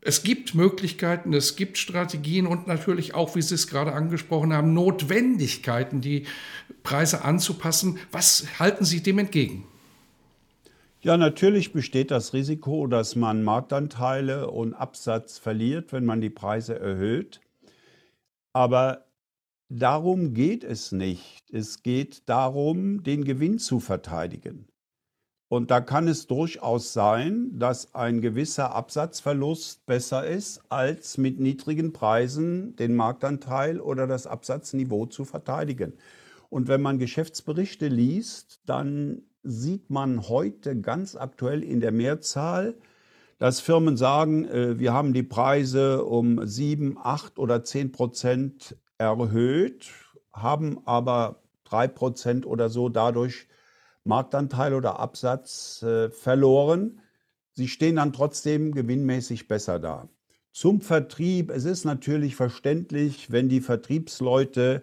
es 0.02 0.22
gibt 0.22 0.54
Möglichkeiten, 0.54 1.34
es 1.34 1.56
gibt 1.56 1.76
Strategien 1.76 2.46
und 2.46 2.66
natürlich 2.66 3.14
auch, 3.14 3.36
wie 3.36 3.42
Sie 3.42 3.54
es 3.54 3.66
gerade 3.66 3.92
angesprochen 3.92 4.52
haben, 4.52 4.72
Notwendigkeiten, 4.72 6.00
die 6.00 6.26
Preise 6.82 7.22
anzupassen. 7.22 7.98
Was 8.10 8.46
halten 8.58 8.84
Sie 8.84 9.02
dem 9.02 9.18
entgegen? 9.18 9.66
Ja, 11.02 11.16
natürlich 11.16 11.72
besteht 11.72 12.10
das 12.10 12.34
Risiko, 12.34 12.86
dass 12.86 13.16
man 13.16 13.42
Marktanteile 13.42 14.50
und 14.50 14.74
Absatz 14.74 15.38
verliert, 15.38 15.92
wenn 15.92 16.04
man 16.04 16.20
die 16.20 16.28
Preise 16.28 16.78
erhöht. 16.78 17.40
Aber 18.52 19.06
darum 19.70 20.34
geht 20.34 20.64
es 20.64 20.92
nicht. 20.92 21.44
Es 21.50 21.82
geht 21.82 22.28
darum, 22.28 23.02
den 23.02 23.24
Gewinn 23.24 23.58
zu 23.58 23.80
verteidigen. 23.80 24.66
Und 25.48 25.70
da 25.72 25.80
kann 25.80 26.06
es 26.06 26.26
durchaus 26.26 26.92
sein, 26.92 27.58
dass 27.58 27.94
ein 27.94 28.20
gewisser 28.20 28.74
Absatzverlust 28.74 29.84
besser 29.86 30.26
ist, 30.26 30.62
als 30.68 31.18
mit 31.18 31.40
niedrigen 31.40 31.92
Preisen 31.92 32.76
den 32.76 32.94
Marktanteil 32.94 33.80
oder 33.80 34.06
das 34.06 34.28
Absatzniveau 34.28 35.06
zu 35.06 35.24
verteidigen. 35.24 35.94
Und 36.50 36.68
wenn 36.68 36.82
man 36.82 36.98
Geschäftsberichte 36.98 37.88
liest, 37.88 38.60
dann 38.66 39.22
sieht 39.42 39.90
man 39.90 40.28
heute 40.28 40.80
ganz 40.80 41.16
aktuell 41.16 41.64
in 41.64 41.80
der 41.80 41.92
Mehrzahl, 41.92 42.76
dass 43.38 43.58
Firmen 43.58 43.96
sagen, 43.96 44.44
äh, 44.46 44.78
wir 44.78 44.92
haben 44.92 45.14
die 45.14 45.22
Preise 45.22 46.04
um 46.04 46.46
7, 46.46 46.96
8 46.96 47.38
oder 47.38 47.64
10 47.64 47.90
Prozent 47.90 48.76
erhöht, 49.00 49.90
haben 50.32 50.86
aber 50.86 51.42
3 51.64 51.88
Prozent 51.88 52.46
oder 52.46 52.68
so 52.68 52.88
dadurch 52.88 53.48
Marktanteil 54.04 54.74
oder 54.74 54.98
Absatz 54.98 55.82
äh, 55.82 56.10
verloren. 56.10 57.00
Sie 57.52 57.68
stehen 57.68 57.96
dann 57.96 58.12
trotzdem 58.12 58.72
gewinnmäßig 58.72 59.48
besser 59.48 59.78
da. 59.78 60.08
Zum 60.52 60.80
Vertrieb. 60.80 61.50
Es 61.50 61.64
ist 61.64 61.84
natürlich 61.84 62.36
verständlich, 62.36 63.30
wenn 63.30 63.48
die 63.48 63.60
Vertriebsleute 63.60 64.82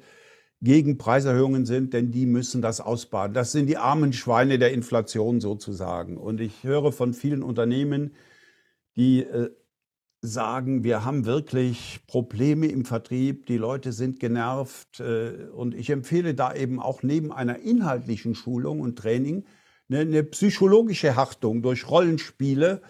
gegen 0.61 0.97
Preiserhöhungen 0.97 1.65
sind, 1.65 1.93
denn 1.93 2.11
die 2.11 2.25
müssen 2.25 2.61
das 2.61 2.81
ausbaden. 2.81 3.33
Das 3.33 3.51
sind 3.51 3.67
die 3.67 3.77
armen 3.77 4.13
Schweine 4.13 4.57
der 4.57 4.71
Inflation 4.73 5.39
sozusagen. 5.39 6.17
Und 6.17 6.41
ich 6.41 6.63
höre 6.63 6.91
von 6.91 7.13
vielen 7.13 7.43
Unternehmen, 7.43 8.15
die 8.95 9.23
äh, 9.23 9.51
sagen, 10.21 10.83
wir 10.83 11.05
haben 11.05 11.25
wirklich 11.25 11.99
Probleme 12.07 12.67
im 12.67 12.85
Vertrieb, 12.85 13.45
die 13.45 13.57
Leute 13.57 13.91
sind 13.91 14.19
genervt. 14.19 14.99
Äh, 14.99 15.49
und 15.53 15.75
ich 15.75 15.89
empfehle 15.89 16.33
da 16.33 16.53
eben 16.53 16.81
auch 16.81 17.03
neben 17.03 17.31
einer 17.31 17.59
inhaltlichen 17.59 18.35
Schulung 18.35 18.81
und 18.81 18.97
Training 18.97 19.45
eine, 19.89 19.99
eine 20.01 20.23
psychologische 20.23 21.15
Haftung 21.15 21.61
durch 21.61 21.89
Rollenspiele. 21.89 22.81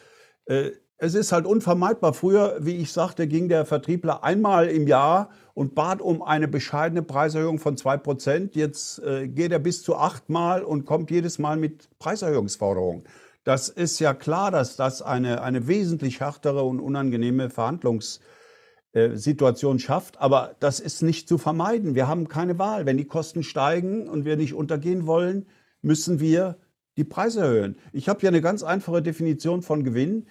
Äh, 0.46 0.72
es 1.00 1.14
ist 1.14 1.32
halt 1.32 1.46
unvermeidbar. 1.46 2.14
Früher, 2.14 2.58
wie 2.60 2.78
ich 2.78 2.92
sagte, 2.92 3.28
ging 3.28 3.50
der 3.50 3.66
Vertriebler 3.66 4.24
einmal 4.24 4.68
im 4.68 4.88
Jahr 4.88 5.30
und 5.54 5.76
bat 5.76 6.02
um 6.02 6.24
eine 6.24 6.48
bescheidene 6.48 7.04
Preiserhöhung 7.04 7.60
von 7.60 7.76
2%. 7.76 8.52
Jetzt 8.54 9.00
äh, 9.00 9.28
geht 9.28 9.52
er 9.52 9.60
bis 9.60 9.84
zu 9.84 9.96
achtmal 9.96 10.64
und 10.64 10.86
kommt 10.86 11.12
jedes 11.12 11.38
Mal 11.38 11.58
mit 11.58 11.90
Preiserhöhungsforderungen. 12.00 13.04
Das 13.48 13.70
ist 13.70 14.00
ja 14.00 14.14
klar, 14.14 14.52
dass 14.52 14.76
das 14.76 15.02
eine, 15.02 15.42
eine 15.42 15.70
wesentlich 15.70 16.20
härtere 16.20 16.64
und 16.64 16.82
unangenehme 16.82 17.50
Verhandlungssituation 17.50 19.80
schafft. 19.80 20.20
Aber 20.20 20.58
das 20.60 20.82
ist 20.82 21.02
nicht 21.02 21.30
zu 21.30 21.38
vermeiden. 21.38 21.96
Wir 21.96 22.10
haben 22.10 22.28
keine 22.28 22.60
Wahl. 22.60 22.86
Wenn 22.86 22.98
die 22.98 23.06
Kosten 23.06 23.44
steigen 23.44 24.10
und 24.10 24.26
wir 24.26 24.36
nicht 24.36 24.54
untergehen 24.54 25.08
wollen, 25.08 25.46
müssen 25.82 26.20
wir 26.20 26.58
die 26.98 27.06
Preise 27.06 27.40
erhöhen. 27.40 27.78
Ich 27.94 28.10
habe 28.10 28.22
ja 28.22 28.28
eine 28.28 28.42
ganz 28.42 28.64
einfache 28.64 29.02
Definition 29.02 29.62
von 29.62 29.86
Gewinn. 29.86 30.28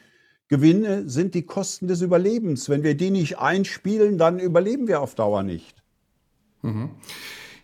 Gewinne 0.49 1.09
sind 1.09 1.35
die 1.35 1.47
Kosten 1.47 1.89
des 1.89 2.03
Überlebens. 2.03 2.69
Wenn 2.69 2.83
wir 2.83 2.99
die 2.99 3.11
nicht 3.11 3.39
einspielen, 3.39 4.19
dann 4.19 4.39
überleben 4.39 4.89
wir 4.89 5.01
auf 5.01 5.15
Dauer 5.15 5.43
nicht. 5.43 5.83
Mhm. 6.61 6.91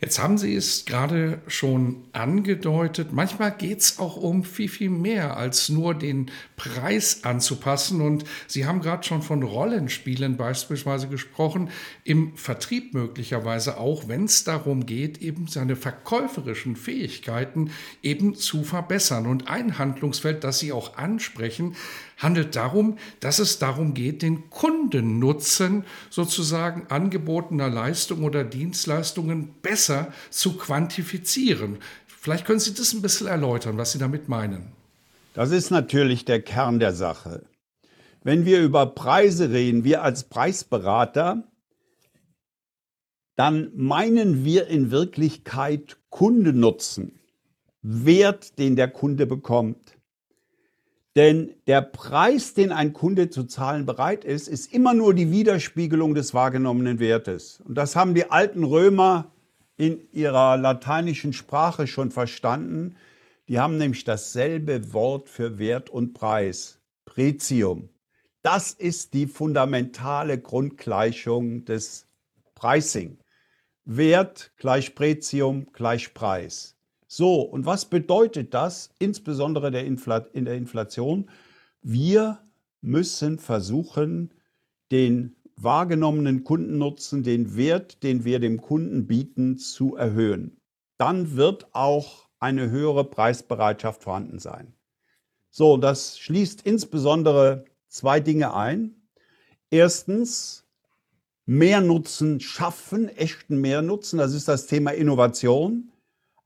Jetzt 0.04 0.18
haben 0.18 0.36
Sie 0.36 0.56
es 0.56 0.84
gerade 0.84 1.40
schon 1.46 2.02
angedeutet. 2.10 3.12
Manchmal 3.12 3.52
geht 3.52 3.78
es 3.78 4.00
auch 4.00 4.16
um 4.16 4.42
viel, 4.42 4.68
viel 4.68 4.90
mehr 4.90 5.36
als 5.36 5.68
nur 5.68 5.94
den 5.94 6.28
Preis 6.56 7.22
anzupassen. 7.22 8.00
Und 8.00 8.24
Sie 8.48 8.66
haben 8.66 8.80
gerade 8.80 9.04
schon 9.04 9.22
von 9.22 9.44
Rollenspielen 9.44 10.36
beispielsweise 10.36 11.06
gesprochen, 11.06 11.70
im 12.02 12.36
Vertrieb 12.36 12.94
möglicherweise 12.94 13.78
auch, 13.78 14.08
wenn 14.08 14.24
es 14.24 14.42
darum 14.42 14.86
geht, 14.86 15.22
eben 15.22 15.46
seine 15.46 15.76
verkäuferischen 15.76 16.74
Fähigkeiten 16.74 17.70
eben 18.02 18.34
zu 18.34 18.64
verbessern. 18.64 19.28
Und 19.28 19.46
ein 19.46 19.78
Handlungsfeld, 19.78 20.42
das 20.42 20.58
Sie 20.58 20.72
auch 20.72 20.96
ansprechen, 20.96 21.76
handelt 22.18 22.56
darum, 22.56 22.98
dass 23.20 23.38
es 23.38 23.60
darum 23.60 23.94
geht, 23.94 24.22
den 24.22 24.50
Kundennutzen 24.50 25.84
sozusagen 26.10 26.86
angebotener 26.88 27.68
Leistungen 27.68 28.24
oder 28.24 28.42
Dienstleistungen 28.42 29.50
besser 29.62 29.91
zu 30.30 30.56
quantifizieren. 30.56 31.78
Vielleicht 32.06 32.44
können 32.44 32.60
Sie 32.60 32.74
das 32.74 32.92
ein 32.92 33.02
bisschen 33.02 33.26
erläutern, 33.26 33.78
was 33.78 33.92
Sie 33.92 33.98
damit 33.98 34.28
meinen. 34.28 34.72
Das 35.34 35.50
ist 35.50 35.70
natürlich 35.70 36.24
der 36.24 36.42
Kern 36.42 36.78
der 36.78 36.92
Sache. 36.92 37.44
Wenn 38.22 38.44
wir 38.44 38.60
über 38.60 38.86
Preise 38.86 39.50
reden, 39.50 39.82
wir 39.84 40.02
als 40.02 40.24
Preisberater, 40.24 41.42
dann 43.34 43.72
meinen 43.74 44.44
wir 44.44 44.68
in 44.68 44.90
Wirklichkeit 44.90 45.98
Kundennutzen, 46.10 47.18
Wert, 47.80 48.58
den 48.58 48.76
der 48.76 48.88
Kunde 48.88 49.26
bekommt. 49.26 49.96
Denn 51.16 51.54
der 51.66 51.82
Preis, 51.82 52.54
den 52.54 52.72
ein 52.72 52.92
Kunde 52.92 53.28
zu 53.28 53.44
zahlen 53.44 53.84
bereit 53.84 54.24
ist, 54.24 54.48
ist 54.48 54.72
immer 54.72 54.94
nur 54.94 55.12
die 55.14 55.30
Widerspiegelung 55.30 56.14
des 56.14 56.32
wahrgenommenen 56.32 57.00
Wertes. 57.00 57.60
Und 57.66 57.74
das 57.74 57.96
haben 57.96 58.14
die 58.14 58.30
alten 58.30 58.64
Römer 58.64 59.32
in 59.76 60.00
ihrer 60.12 60.56
lateinischen 60.56 61.32
Sprache 61.32 61.86
schon 61.86 62.10
verstanden. 62.10 62.96
Die 63.48 63.58
haben 63.58 63.78
nämlich 63.78 64.04
dasselbe 64.04 64.92
Wort 64.92 65.28
für 65.28 65.58
Wert 65.58 65.90
und 65.90 66.14
Preis, 66.14 66.80
Pretium. 67.04 67.88
Das 68.42 68.72
ist 68.72 69.14
die 69.14 69.26
fundamentale 69.26 70.38
Grundgleichung 70.38 71.64
des 71.64 72.06
Pricing. 72.54 73.18
Wert 73.84 74.52
gleich 74.56 74.94
Pretium 74.94 75.66
gleich 75.72 76.14
Preis. 76.14 76.76
So, 77.08 77.42
und 77.42 77.66
was 77.66 77.84
bedeutet 77.84 78.54
das, 78.54 78.90
insbesondere 78.98 79.70
der 79.70 79.84
in 79.84 80.44
der 80.44 80.54
Inflation? 80.54 81.28
Wir 81.82 82.38
müssen 82.80 83.38
versuchen, 83.38 84.32
den 84.90 85.36
wahrgenommenen 85.56 86.44
Kundennutzen, 86.44 87.22
den 87.22 87.56
Wert, 87.56 88.02
den 88.02 88.24
wir 88.24 88.38
dem 88.38 88.60
Kunden 88.60 89.06
bieten, 89.06 89.58
zu 89.58 89.96
erhöhen. 89.96 90.56
Dann 90.98 91.36
wird 91.36 91.74
auch 91.74 92.28
eine 92.38 92.70
höhere 92.70 93.04
Preisbereitschaft 93.04 94.02
vorhanden 94.02 94.38
sein. 94.38 94.74
So, 95.50 95.76
das 95.76 96.18
schließt 96.18 96.62
insbesondere 96.62 97.64
zwei 97.88 98.20
Dinge 98.20 98.54
ein. 98.54 98.94
Erstens, 99.70 100.64
mehr 101.46 101.80
Nutzen 101.80 102.40
schaffen, 102.40 103.08
echten 103.08 103.60
Mehrnutzen. 103.60 104.18
Das 104.18 104.32
ist 104.32 104.48
das 104.48 104.66
Thema 104.66 104.92
Innovation. 104.92 105.92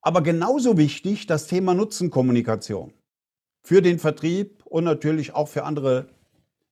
Aber 0.01 0.23
genauso 0.23 0.77
wichtig 0.77 1.27
das 1.27 1.47
Thema 1.47 1.75
Nutzenkommunikation 1.75 2.93
für 3.63 3.83
den 3.83 3.99
Vertrieb 3.99 4.65
und 4.65 4.85
natürlich 4.85 5.35
auch 5.35 5.49
für 5.49 5.65
andere 5.65 6.09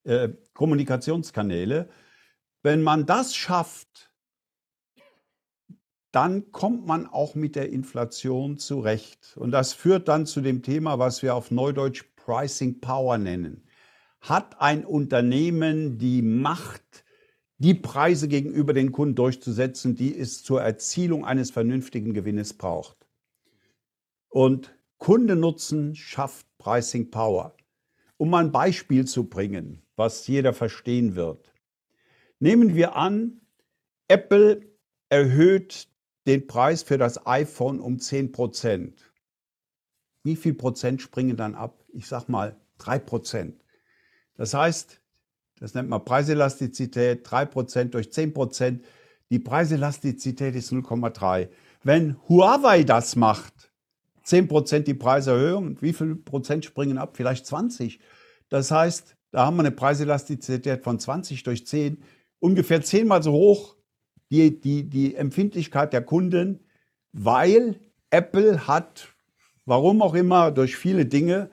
äh, 0.05 0.29
Kommunikationskanäle. 0.53 1.89
Wenn 2.65 2.83
man 2.83 3.05
das 3.05 3.37
schafft, 3.37 4.11
dann 6.13 6.51
kommt 6.51 6.87
man 6.87 7.07
auch 7.07 7.35
mit 7.35 7.57
der 7.57 7.69
Inflation 7.71 8.57
zurecht. 8.57 9.37
Und 9.37 9.51
das 9.51 9.75
führt 9.75 10.09
dann 10.09 10.25
zu 10.25 10.41
dem 10.41 10.63
Thema, 10.63 10.99
was 10.99 11.23
wir 11.23 11.35
auf 11.35 11.51
Neudeutsch 11.51 12.05
Pricing 12.17 12.81
Power 12.81 13.19
nennen. 13.19 13.69
Hat 14.23 14.63
ein 14.63 14.87
Unternehmen 14.87 15.99
die 15.99 16.23
Macht, 16.23 17.05
die 17.59 17.75
Preise 17.75 18.29
gegenüber 18.29 18.73
den 18.73 18.93
Kunden 18.93 19.15
durchzusetzen, 19.15 19.95
die 19.95 20.19
es 20.19 20.43
zur 20.43 20.63
Erzielung 20.63 21.27
eines 21.27 21.51
vernünftigen 21.51 22.15
Gewinnes 22.15 22.55
braucht? 22.55 23.07
Und 24.31 24.75
Kundennutzen 24.97 25.95
schafft 25.95 26.47
Pricing 26.57 27.11
Power. 27.11 27.55
Um 28.17 28.31
mal 28.31 28.43
ein 28.43 28.53
Beispiel 28.53 29.05
zu 29.05 29.29
bringen, 29.29 29.83
was 29.97 30.27
jeder 30.29 30.55
verstehen 30.55 31.15
wird. 31.15 31.54
Nehmen 32.41 32.75
wir 32.75 32.97
an, 32.97 33.41
Apple 34.09 34.63
erhöht 35.09 35.89
den 36.27 36.47
Preis 36.47 36.83
für 36.83 36.99
das 36.99 37.27
iPhone 37.27 37.81
um 37.81 37.99
10 37.99 38.33
Prozent. 38.33 39.13
Wie 40.23 40.37
viel 40.37 40.55
Prozent 40.55 41.03
springen 41.03 41.37
dann 41.37 41.55
ab? 41.55 41.85
Ich 41.93 42.07
sag 42.07 42.29
mal 42.29 42.57
3 42.79 42.99
Prozent. 42.99 43.65
Das 44.37 44.55
heißt, 44.55 45.01
das 45.61 45.75
nennt 45.75 45.89
man 45.89 46.05
Preiselastizität, 46.05 47.31
3 47.31 47.47
Prozent 47.47 47.95
durch 47.95 48.13
10 48.13 48.35
Prozent. 48.35 48.85
Die 49.31 49.39
Preiselastizität 49.39 50.55
ist 50.55 50.73
0,3. 50.73 51.49
Wenn 51.83 52.17
Huawei 52.29 52.83
das 52.83 53.17
macht, 53.17 53.71
10 54.25 54.49
Prozent 54.49 54.89
die 54.89 54.95
Preiserhöhung. 54.95 55.81
Wie 55.83 55.93
viel 55.93 56.17
Prozent 56.17 56.65
springen 56.65 56.99
ab? 56.99 57.17
Vielleicht 57.17 57.47
20. 57.47 58.01
Das 58.49 58.71
heißt, 58.71 59.17
Da 59.35 59.47
haben 59.47 59.57
wir 59.57 59.63
eine 59.63 59.73
Preiselastizität 59.73 60.85
von 60.85 61.01
20 61.01 61.43
durch 61.43 61.67
10, 61.67 62.05
ungefähr 62.45 62.83
zehnmal 62.83 63.23
so 63.23 63.33
hoch 63.33 63.75
die, 64.31 64.61
die, 64.61 64.85
die 64.85 65.15
Empfindlichkeit 65.15 65.95
der 65.95 66.03
Kunden, 66.03 66.61
weil 67.13 67.81
Apple 68.11 68.67
hat, 68.67 69.09
warum 69.65 70.03
auch 70.03 70.13
immer, 70.13 70.51
durch 70.51 70.77
viele 70.77 71.07
Dinge, 71.07 71.51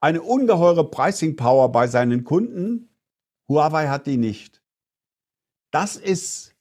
eine 0.00 0.20
ungeheure 0.20 0.90
Pricing 0.90 1.36
Power 1.36 1.70
bei 1.70 1.86
seinen 1.86 2.24
Kunden. 2.24 2.88
Huawei 3.48 3.86
hat 3.86 4.08
die 4.08 4.16
nicht. 4.16 4.62
Das 5.70 5.96
ist 5.96 6.56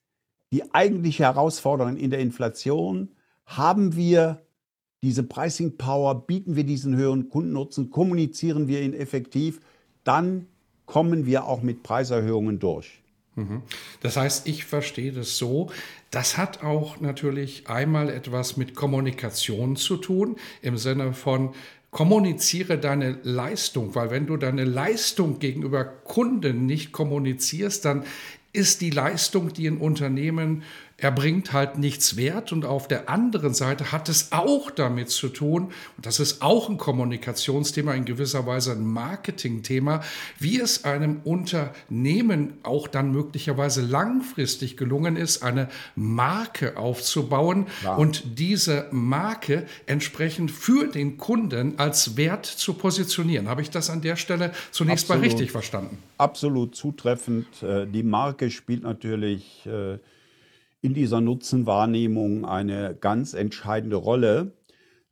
die 0.51 0.73
eigentliche 0.75 1.23
Herausforderung 1.23 1.97
in 1.97 2.11
der 2.11 2.19
Inflation. 2.19 3.15
Haben 3.47 3.95
wir 3.95 4.45
diese 5.01 5.23
Pricing 5.23 5.77
Power, 5.77 6.27
bieten 6.27 6.55
wir 6.55 6.65
diesen 6.65 6.95
höheren 6.95 7.29
Kundennutzen, 7.29 7.89
kommunizieren 7.89 8.67
wir 8.67 8.83
ihn 8.83 8.93
effektiv, 8.93 9.59
dann 10.03 10.45
kommen 10.85 11.25
wir 11.25 11.45
auch 11.45 11.63
mit 11.63 11.81
Preiserhöhungen 11.81 12.59
durch. 12.59 13.00
Das 14.01 14.17
heißt, 14.17 14.47
ich 14.47 14.65
verstehe 14.65 15.11
das 15.11 15.37
so, 15.37 15.71
das 16.09 16.37
hat 16.37 16.63
auch 16.63 16.99
natürlich 16.99 17.67
einmal 17.67 18.09
etwas 18.09 18.57
mit 18.57 18.75
Kommunikation 18.75 19.75
zu 19.75 19.97
tun, 19.97 20.35
im 20.61 20.77
Sinne 20.77 21.13
von, 21.13 21.53
kommuniziere 21.91 22.77
deine 22.77 23.19
Leistung, 23.23 23.93
weil 23.95 24.09
wenn 24.09 24.25
du 24.25 24.37
deine 24.37 24.63
Leistung 24.63 25.39
gegenüber 25.39 25.83
Kunden 25.83 26.65
nicht 26.65 26.93
kommunizierst, 26.93 27.83
dann 27.85 28.05
ist 28.53 28.81
die 28.81 28.89
Leistung, 28.89 29.53
die 29.53 29.67
ein 29.67 29.77
Unternehmen 29.77 30.63
erbringt, 31.01 31.51
halt 31.51 31.77
nichts 31.77 32.15
wert. 32.15 32.51
Und 32.51 32.65
auf 32.65 32.87
der 32.87 33.09
anderen 33.09 33.53
Seite 33.53 33.91
hat 33.91 34.07
es 34.09 34.31
auch 34.31 34.71
damit 34.71 35.09
zu 35.09 35.29
tun, 35.29 35.71
und 35.97 36.05
das 36.05 36.19
ist 36.19 36.41
auch 36.41 36.69
ein 36.69 36.77
Kommunikationsthema, 36.77 37.93
in 37.93 38.05
gewisser 38.05 38.45
Weise 38.45 38.71
ein 38.71 38.85
Marketingthema, 38.85 40.01
wie 40.39 40.59
es 40.59 40.83
einem 40.85 41.21
Unternehmen 41.23 42.53
auch 42.63 42.87
dann 42.87 43.11
möglicherweise 43.11 43.81
langfristig 43.81 44.77
gelungen 44.77 45.15
ist, 45.17 45.43
eine 45.43 45.69
Marke 45.95 46.77
aufzubauen 46.77 47.67
ja. 47.83 47.95
und 47.95 48.39
diese 48.39 48.87
Marke 48.91 49.65
entsprechend 49.85 50.51
für 50.51 50.87
den 50.87 51.17
Kunden 51.17 51.77
als 51.77 52.15
Wert 52.17 52.45
zu 52.45 52.73
positionieren. 52.73 53.49
Habe 53.49 53.61
ich 53.61 53.69
das 53.69 53.89
an 53.89 54.01
der 54.01 54.15
Stelle 54.15 54.51
zunächst 54.71 55.05
Absolut. 55.05 55.21
mal 55.21 55.27
richtig 55.27 55.51
verstanden? 55.51 55.97
Absolut 56.17 56.75
zutreffend. 56.75 57.47
Äh, 57.63 57.87
die 57.87 58.03
Marke 58.03 58.51
spielt 58.51 58.83
natürlich 58.83 59.65
äh, 59.65 59.97
in 60.81 60.93
dieser 60.93 61.21
Nutzenwahrnehmung 61.21 62.45
eine 62.45 62.95
ganz 62.99 63.33
entscheidende 63.33 63.97
Rolle. 63.97 64.53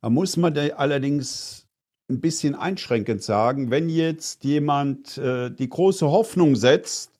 Da 0.02 0.10
muss 0.10 0.36
man 0.36 0.56
allerdings 0.56 1.68
ein 2.08 2.20
bisschen 2.20 2.54
einschränkend 2.54 3.22
sagen, 3.22 3.70
wenn 3.70 3.88
jetzt 3.88 4.44
jemand 4.44 5.16
äh, 5.18 5.50
die 5.50 5.68
große 5.68 6.10
Hoffnung 6.10 6.56
setzt, 6.56 7.12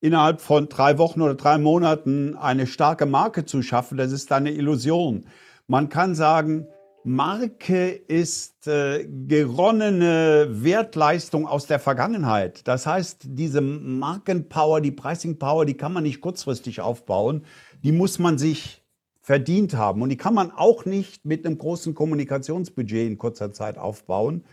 innerhalb 0.00 0.40
von 0.40 0.68
drei 0.68 0.96
Wochen 0.98 1.20
oder 1.20 1.34
drei 1.34 1.58
Monaten 1.58 2.36
eine 2.36 2.66
starke 2.66 3.04
Marke 3.04 3.44
zu 3.44 3.62
schaffen, 3.62 3.98
das 3.98 4.12
ist 4.12 4.32
eine 4.32 4.52
Illusion. 4.52 5.26
Man 5.66 5.88
kann 5.88 6.14
sagen, 6.14 6.68
Marke 7.04 7.88
ist 7.88 8.66
äh, 8.66 9.06
geronnene 9.06 10.48
Wertleistung 10.50 11.46
aus 11.46 11.66
der 11.66 11.78
Vergangenheit. 11.78 12.66
Das 12.66 12.86
heißt, 12.86 13.22
diese 13.24 13.60
Markenpower, 13.60 14.80
die 14.80 14.92
Pricing 14.92 15.38
Power, 15.38 15.64
die 15.64 15.76
kann 15.76 15.92
man 15.92 16.02
nicht 16.02 16.20
kurzfristig 16.20 16.80
aufbauen 16.80 17.44
die 17.82 17.92
muss 17.92 18.18
man 18.18 18.38
sich 18.38 18.82
verdient 19.20 19.74
haben. 19.74 20.02
Und 20.02 20.08
die 20.08 20.16
kann 20.16 20.34
man 20.34 20.50
auch 20.50 20.84
nicht 20.84 21.24
mit 21.24 21.44
einem 21.44 21.58
großen 21.58 21.94
Kommunikationsbudget 21.94 23.06
in 23.06 23.18
kurzer 23.18 23.52
Zeit 23.52 23.76
aufbauen. 23.76 24.44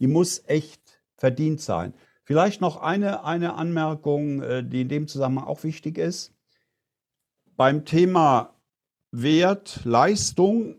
Die 0.00 0.06
muss 0.06 0.42
echt 0.46 1.00
verdient 1.16 1.60
sein. 1.60 1.94
Vielleicht 2.24 2.60
noch 2.60 2.76
eine, 2.76 3.24
eine 3.24 3.54
Anmerkung, 3.54 4.42
äh, 4.42 4.62
die 4.62 4.82
in 4.82 4.88
dem 4.88 5.08
Zusammenhang 5.08 5.46
auch 5.46 5.64
wichtig 5.64 5.96
ist. 5.96 6.34
Beim 7.56 7.86
Thema 7.86 8.54
Wert, 9.10 9.80
Leistung 9.84 10.76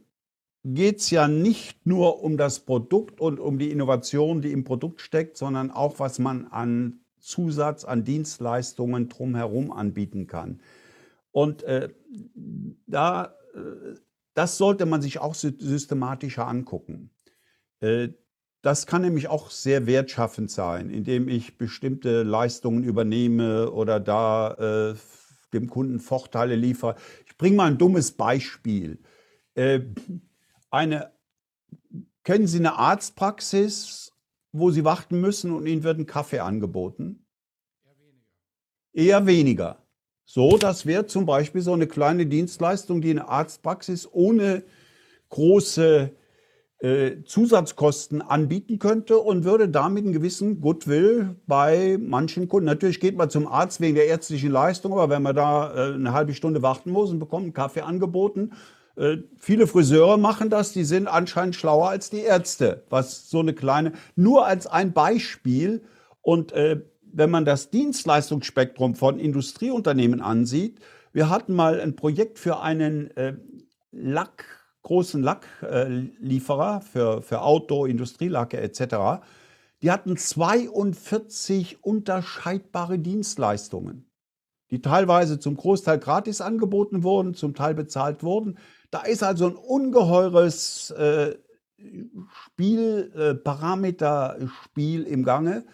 geht 0.63 0.99
es 0.99 1.09
ja 1.09 1.27
nicht 1.27 1.85
nur 1.85 2.21
um 2.21 2.37
das 2.37 2.59
Produkt 2.59 3.19
und 3.19 3.39
um 3.39 3.57
die 3.57 3.71
Innovation, 3.71 4.41
die 4.41 4.51
im 4.51 4.63
Produkt 4.63 5.01
steckt, 5.01 5.37
sondern 5.37 5.71
auch, 5.71 5.99
was 5.99 6.19
man 6.19 6.45
an 6.45 6.99
Zusatz, 7.19 7.83
an 7.83 8.03
Dienstleistungen 8.03 9.09
drumherum 9.09 9.71
anbieten 9.71 10.27
kann. 10.27 10.61
Und 11.39 11.63
äh, 11.63 11.87
da, 12.85 13.33
äh, 13.53 13.95
das 14.33 14.57
sollte 14.57 14.85
man 14.85 15.01
sich 15.01 15.19
auch 15.19 15.33
systematischer 15.35 16.45
angucken. 16.45 17.11
Äh, 17.79 18.09
das 18.61 18.85
kann 18.85 19.03
nämlich 19.03 19.29
auch 19.29 19.49
sehr 19.49 19.85
wertschaffend 19.85 20.51
sein, 20.51 20.89
indem 20.89 21.29
ich 21.29 21.57
bestimmte 21.57 22.23
Leistungen 22.23 22.83
übernehme 22.83 23.71
oder 23.71 24.01
da 24.01 24.91
äh, 24.91 24.95
dem 25.53 25.69
Kunden 25.69 26.01
Vorteile 26.01 26.57
liefere. 26.57 26.97
Ich 27.25 27.37
bringe 27.37 27.55
mal 27.55 27.71
ein 27.71 27.77
dummes 27.77 28.11
Beispiel. 28.11 28.99
Äh, 29.53 29.79
eine, 30.69 31.13
kennen 32.25 32.47
Sie 32.47 32.59
eine 32.59 32.73
Arztpraxis, 32.73 34.11
wo 34.51 34.71
Sie 34.71 34.83
warten 34.83 35.21
müssen 35.21 35.53
und 35.53 35.67
Ihnen 35.67 35.83
wird 35.83 35.99
ein 35.99 36.05
Kaffee 36.05 36.39
angeboten? 36.39 37.25
Eher 37.85 37.95
weniger. 37.97 38.27
Eher 38.91 39.25
weniger. 39.25 39.88
So, 40.31 40.59
das 40.59 40.85
wäre 40.85 41.07
zum 41.07 41.25
Beispiel 41.25 41.61
so 41.61 41.73
eine 41.73 41.87
kleine 41.87 42.27
Dienstleistung, 42.27 43.01
die 43.01 43.09
eine 43.09 43.29
Arztpraxis 43.29 44.07
ohne 44.11 44.61
große 45.29 46.11
äh, 46.81 47.23
Zusatzkosten 47.25 48.21
anbieten 48.21 48.77
könnte 48.77 49.17
und 49.17 49.43
würde 49.43 49.69
damit 49.69 50.03
einen 50.03 50.13
gewissen 50.13 50.61
Goodwill 50.61 51.35
bei 51.47 51.97
manchen 51.99 52.47
Kunden. 52.47 52.67
Natürlich 52.67 52.99
geht 52.99 53.17
man 53.17 53.31
zum 53.31 53.47
Arzt 53.47 53.81
wegen 53.81 53.95
der 53.95 54.05
ärztlichen 54.05 54.51
Leistung, 54.51 54.91
aber 54.93 55.09
wenn 55.09 55.23
man 55.23 55.35
da 55.35 55.73
äh, 55.73 55.93
eine 55.95 56.13
halbe 56.13 56.35
Stunde 56.35 56.61
warten 56.61 56.91
muss 56.91 57.09
und 57.09 57.17
bekommt 57.17 57.45
einen 57.45 57.53
Kaffee 57.53 57.81
angeboten, 57.81 58.51
äh, 58.97 59.17
viele 59.39 59.65
Friseure 59.65 60.19
machen 60.19 60.51
das, 60.51 60.73
die 60.73 60.83
sind 60.83 61.07
anscheinend 61.07 61.55
schlauer 61.55 61.89
als 61.89 62.11
die 62.11 62.21
Ärzte, 62.21 62.83
was 62.91 63.31
so 63.31 63.39
eine 63.39 63.55
kleine, 63.55 63.93
nur 64.15 64.45
als 64.45 64.67
ein 64.67 64.93
Beispiel 64.93 65.81
und 66.21 66.51
äh, 66.51 66.81
wenn 67.13 67.29
man 67.29 67.45
das 67.45 67.69
Dienstleistungsspektrum 67.69 68.95
von 68.95 69.19
Industrieunternehmen 69.19 70.21
ansieht, 70.21 70.79
wir 71.11 71.29
hatten 71.29 71.53
mal 71.53 71.79
ein 71.79 71.95
Projekt 71.95 72.39
für 72.39 72.59
einen 72.61 73.15
äh, 73.17 73.35
Lack, 73.91 74.45
großen 74.83 75.21
Lacklieferer 75.21 76.77
äh, 76.77 76.85
für, 76.85 77.21
für 77.21 77.41
Auto, 77.41 77.85
Industrielacke 77.85 78.59
etc. 78.59 79.23
Die 79.81 79.91
hatten 79.91 80.17
42 80.17 81.83
unterscheidbare 81.83 82.99
Dienstleistungen, 82.99 84.09
die 84.71 84.81
teilweise 84.81 85.39
zum 85.39 85.57
Großteil 85.57 85.99
gratis 85.99 86.41
angeboten 86.41 87.03
wurden, 87.03 87.33
zum 87.33 87.55
Teil 87.55 87.73
bezahlt 87.73 88.23
wurden. 88.23 88.57
Da 88.91 89.01
ist 89.01 89.23
also 89.23 89.47
ein 89.47 89.55
ungeheures 89.55 90.91
äh, 90.91 91.35
Spiel, 92.45 93.11
äh, 93.15 93.33
Parameterspiel 93.35 95.03
im 95.03 95.23
Gange 95.23 95.65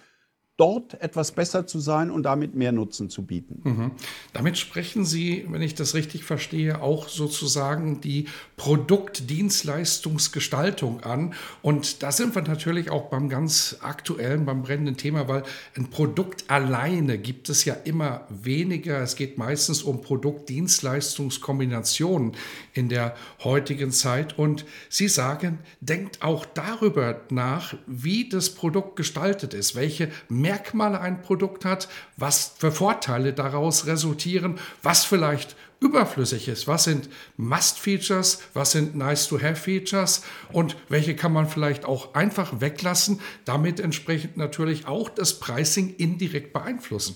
dort 0.57 1.01
etwas 1.01 1.33
besser 1.33 1.67
zu 1.67 1.79
sein 1.79 2.09
und 2.09 2.23
damit 2.23 2.55
mehr 2.55 2.71
Nutzen 2.71 3.09
zu 3.09 3.25
bieten. 3.25 3.59
Mhm. 3.63 3.91
Damit 4.31 4.57
sprechen 4.57 5.03
Sie, 5.03 5.45
wenn 5.49 5.61
ich 5.61 5.75
das 5.75 5.95
richtig 5.95 6.23
verstehe, 6.23 6.81
auch 6.81 7.09
sozusagen 7.09 7.99
die 7.99 8.29
Produkt-Dienstleistungsgestaltung 8.55 11.03
an. 11.03 11.33
Und 11.61 12.03
da 12.03 12.13
sind 12.13 12.35
wir 12.35 12.41
natürlich 12.41 12.89
auch 12.89 13.09
beim 13.09 13.27
ganz 13.27 13.79
aktuellen, 13.81 14.45
beim 14.45 14.63
brennenden 14.63 14.95
Thema, 14.95 15.27
weil 15.27 15.43
ein 15.75 15.89
Produkt 15.89 16.49
alleine 16.49 17.17
gibt 17.17 17.49
es 17.49 17.65
ja 17.65 17.73
immer 17.73 18.25
weniger. 18.29 19.01
Es 19.01 19.17
geht 19.17 19.37
meistens 19.37 19.83
um 19.83 20.01
Produkt-Dienstleistungskombinationen 20.01 22.31
in 22.73 22.87
der 22.87 23.13
heutigen 23.43 23.91
Zeit. 23.91 24.39
Und 24.39 24.63
Sie 24.87 25.09
sagen, 25.09 25.59
denkt 25.81 26.21
auch 26.21 26.45
darüber 26.45 27.19
nach, 27.29 27.75
wie 27.87 28.29
das 28.29 28.51
Produkt 28.51 28.95
gestaltet 28.95 29.53
ist, 29.53 29.75
welche 29.75 30.09
Merkmale 30.45 31.01
ein 31.01 31.23
Produkt 31.23 31.65
hat, 31.65 31.89
was 32.17 32.53
für 32.57 32.71
Vorteile 32.71 33.33
daraus 33.33 33.87
resultieren, 33.87 34.59
was 34.83 35.03
vielleicht 35.03 35.55
überflüssig 35.79 36.47
ist. 36.47 36.67
Was 36.67 36.83
sind 36.83 37.09
Must-Features, 37.37 38.41
was 38.53 38.71
sind 38.71 38.95
Nice-to-Have-Features 38.95 40.23
und 40.51 40.77
welche 40.87 41.15
kann 41.15 41.33
man 41.33 41.47
vielleicht 41.47 41.85
auch 41.85 42.13
einfach 42.13 42.61
weglassen, 42.61 43.21
damit 43.43 43.79
entsprechend 43.79 44.37
natürlich 44.37 44.87
auch 44.87 45.09
das 45.09 45.39
Pricing 45.39 45.95
indirekt 45.95 46.53
beeinflussen. 46.53 47.15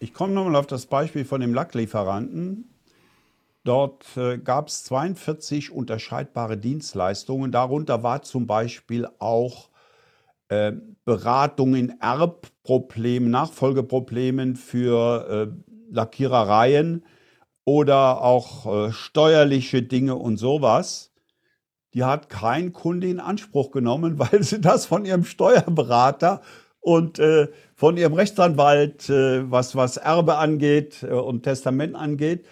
Ich 0.00 0.14
komme 0.14 0.32
nochmal 0.32 0.56
auf 0.56 0.66
das 0.66 0.86
Beispiel 0.86 1.24
von 1.24 1.40
dem 1.42 1.52
Lacklieferanten. 1.52 2.70
Dort 3.64 4.04
gab 4.44 4.68
es 4.68 4.84
42 4.84 5.70
unterscheidbare 5.70 6.56
Dienstleistungen. 6.58 7.52
Darunter 7.52 8.02
war 8.02 8.22
zum 8.22 8.46
Beispiel 8.46 9.08
auch 9.18 9.68
äh, 10.54 10.72
Beratung 11.04 11.74
in 11.74 12.00
Erbproblemen, 12.00 13.30
Nachfolgeproblemen 13.30 14.56
für 14.56 15.50
äh, 15.50 15.74
Lackierereien 15.90 17.04
oder 17.64 18.22
auch 18.22 18.88
äh, 18.88 18.92
steuerliche 18.92 19.82
Dinge 19.82 20.16
und 20.16 20.38
sowas. 20.38 21.12
Die 21.92 22.04
hat 22.04 22.28
kein 22.28 22.72
Kunde 22.72 23.08
in 23.08 23.20
Anspruch 23.20 23.70
genommen, 23.70 24.18
weil 24.18 24.42
sie 24.42 24.60
das 24.60 24.86
von 24.86 25.04
ihrem 25.04 25.24
Steuerberater 25.24 26.40
und 26.80 27.18
äh, 27.18 27.48
von 27.74 27.96
ihrem 27.96 28.14
Rechtsanwalt, 28.14 29.08
äh, 29.08 29.50
was, 29.50 29.74
was 29.74 29.96
Erbe 29.96 30.36
angeht 30.36 31.02
äh, 31.02 31.12
und 31.12 31.42
Testament 31.42 31.96
angeht, 31.96 32.46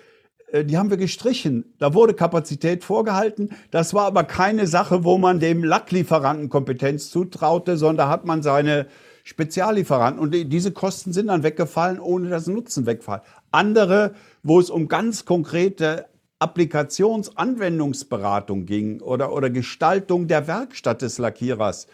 die 0.53 0.77
haben 0.77 0.91
wir 0.91 0.99
gestrichen. 0.99 1.73
Da 1.79 1.95
wurde 1.95 2.15
Kapazität 2.15 2.85
vorgehalten. 2.85 3.51
Das 3.71 3.95
war 3.95 4.05
aber 4.05 4.25
keine 4.25 4.67
Sache, 4.67 5.05
wo 5.05 5.17
man 5.19 5.41
dem 5.41 5.65
Lacklieferanten 5.65 6.51
Kompetenz 6.51 7.11
zutraute, 7.11 7.77
sondern 7.77 8.09
da 8.09 8.09
hat 8.09 8.27
man 8.27 8.43
seine 8.43 8.87
Speziallieferanten. 9.25 10.21
Und 10.21 10.33
diese 10.33 10.73
Kosten 10.73 11.13
sind 11.13 11.29
dann 11.29 11.43
weggefallen, 11.43 12.01
ohne 12.01 12.29
dass 12.29 12.49
Nutzen 12.49 12.85
wegfallen. 12.87 13.23
Andere, 13.51 14.15
wo 14.43 14.61
es 14.61 14.69
um 14.69 14.89
ganz 14.89 15.25
konkrete 15.25 16.05
Applikationsanwendungsberatung 16.39 18.67
ging 18.67 19.01
oder, 19.01 19.33
oder 19.33 19.49
Gestaltung 19.49 20.27
der 20.27 20.49
Werkstatt 20.49 21.01
des 21.01 21.17
Lackierers, 21.19 21.87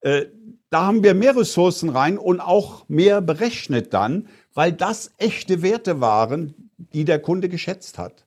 äh, 0.00 0.26
da 0.70 0.86
haben 0.86 1.04
wir 1.04 1.14
mehr 1.14 1.36
Ressourcen 1.36 1.90
rein 1.90 2.18
und 2.18 2.40
auch 2.40 2.88
mehr 2.88 3.20
berechnet 3.20 3.94
dann, 3.94 4.26
weil 4.54 4.72
das 4.72 5.12
echte 5.18 5.62
Werte 5.62 6.00
waren, 6.00 6.71
die 6.92 7.04
der 7.04 7.20
Kunde 7.20 7.48
geschätzt 7.48 7.98
hat. 7.98 8.26